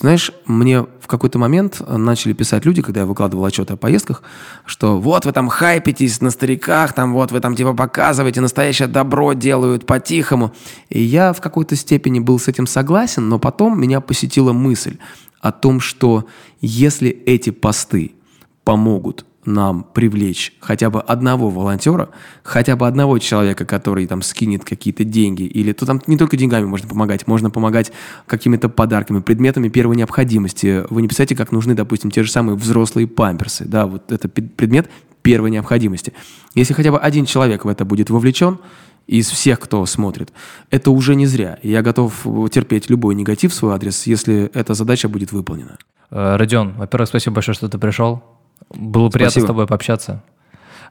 знаешь, 0.00 0.32
мне 0.46 0.84
в 1.06 1.08
какой-то 1.08 1.38
момент 1.38 1.80
начали 1.88 2.32
писать 2.32 2.64
люди, 2.64 2.82
когда 2.82 3.02
я 3.02 3.06
выкладывал 3.06 3.44
отчеты 3.44 3.74
о 3.74 3.76
поездках, 3.76 4.24
что 4.64 4.98
вот 5.00 5.24
вы 5.24 5.30
там 5.30 5.48
хайпитесь 5.48 6.20
на 6.20 6.30
стариках, 6.30 6.94
там 6.94 7.12
вот 7.12 7.30
вы 7.30 7.38
там 7.38 7.54
типа 7.54 7.74
показываете, 7.74 8.40
настоящее 8.40 8.88
добро 8.88 9.32
делают 9.32 9.86
по-тихому. 9.86 10.52
И 10.88 11.00
я 11.00 11.32
в 11.32 11.40
какой-то 11.40 11.76
степени 11.76 12.18
был 12.18 12.40
с 12.40 12.48
этим 12.48 12.66
согласен, 12.66 13.28
но 13.28 13.38
потом 13.38 13.80
меня 13.80 14.00
посетила 14.00 14.52
мысль 14.52 14.98
о 15.40 15.52
том, 15.52 15.78
что 15.78 16.26
если 16.60 17.10
эти 17.10 17.50
посты 17.50 18.16
помогут 18.64 19.24
нам 19.46 19.84
привлечь 19.94 20.52
хотя 20.60 20.90
бы 20.90 21.00
одного 21.00 21.50
волонтера, 21.50 22.10
хотя 22.42 22.76
бы 22.76 22.86
одного 22.86 23.18
человека, 23.18 23.64
который 23.64 24.06
там 24.06 24.22
скинет 24.22 24.64
какие-то 24.64 25.04
деньги, 25.04 25.42
или 25.42 25.72
то 25.72 25.86
там 25.86 26.02
не 26.06 26.16
только 26.16 26.36
деньгами 26.36 26.64
можно 26.64 26.88
помогать, 26.88 27.26
можно 27.26 27.50
помогать 27.50 27.92
какими-то 28.26 28.68
подарками, 28.68 29.20
предметами 29.20 29.68
первой 29.68 29.96
необходимости. 29.96 30.84
Вы 30.90 31.02
не 31.02 31.08
представляете, 31.08 31.36
как 31.36 31.52
нужны, 31.52 31.74
допустим, 31.74 32.10
те 32.10 32.22
же 32.22 32.30
самые 32.30 32.56
взрослые 32.56 33.06
памперсы, 33.06 33.64
да, 33.64 33.86
вот 33.86 34.12
это 34.12 34.28
предмет 34.28 34.90
первой 35.22 35.50
необходимости. 35.50 36.12
Если 36.54 36.74
хотя 36.74 36.92
бы 36.92 36.98
один 36.98 37.26
человек 37.26 37.64
в 37.64 37.68
это 37.68 37.84
будет 37.84 38.10
вовлечен, 38.10 38.58
из 39.06 39.28
всех, 39.28 39.60
кто 39.60 39.86
смотрит, 39.86 40.32
это 40.70 40.90
уже 40.90 41.14
не 41.14 41.26
зря. 41.26 41.58
Я 41.62 41.82
готов 41.82 42.26
терпеть 42.50 42.90
любой 42.90 43.14
негатив 43.14 43.52
в 43.52 43.54
свой 43.54 43.74
адрес, 43.74 44.06
если 44.06 44.50
эта 44.52 44.74
задача 44.74 45.08
будет 45.08 45.32
выполнена. 45.32 45.78
Э, 46.10 46.36
Родион, 46.36 46.72
во-первых, 46.72 47.08
спасибо 47.08 47.34
большое, 47.34 47.54
что 47.54 47.68
ты 47.68 47.78
пришел. 47.78 48.22
Было 48.70 49.08
приятно 49.08 49.30
Спасибо. 49.30 49.44
с 49.44 49.48
тобой 49.48 49.66
пообщаться. 49.66 50.22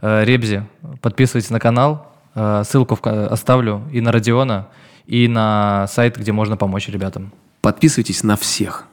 Э, 0.01 0.23
Ребзи, 0.23 0.63
подписывайтесь 1.01 1.49
на 1.49 1.59
канал. 1.59 2.11
Э, 2.33 2.63
Ссылку 2.65 2.97
оставлю 3.07 3.83
и 3.91 4.01
на 4.01 4.11
Родиона, 4.11 4.67
и 5.05 5.27
на 5.27 5.87
сайт, 5.87 6.17
где 6.17 6.31
можно 6.31 6.57
помочь 6.57 6.87
ребятам. 6.89 7.31
Подписывайтесь 7.61 8.23
на 8.23 8.35
всех. 8.35 8.85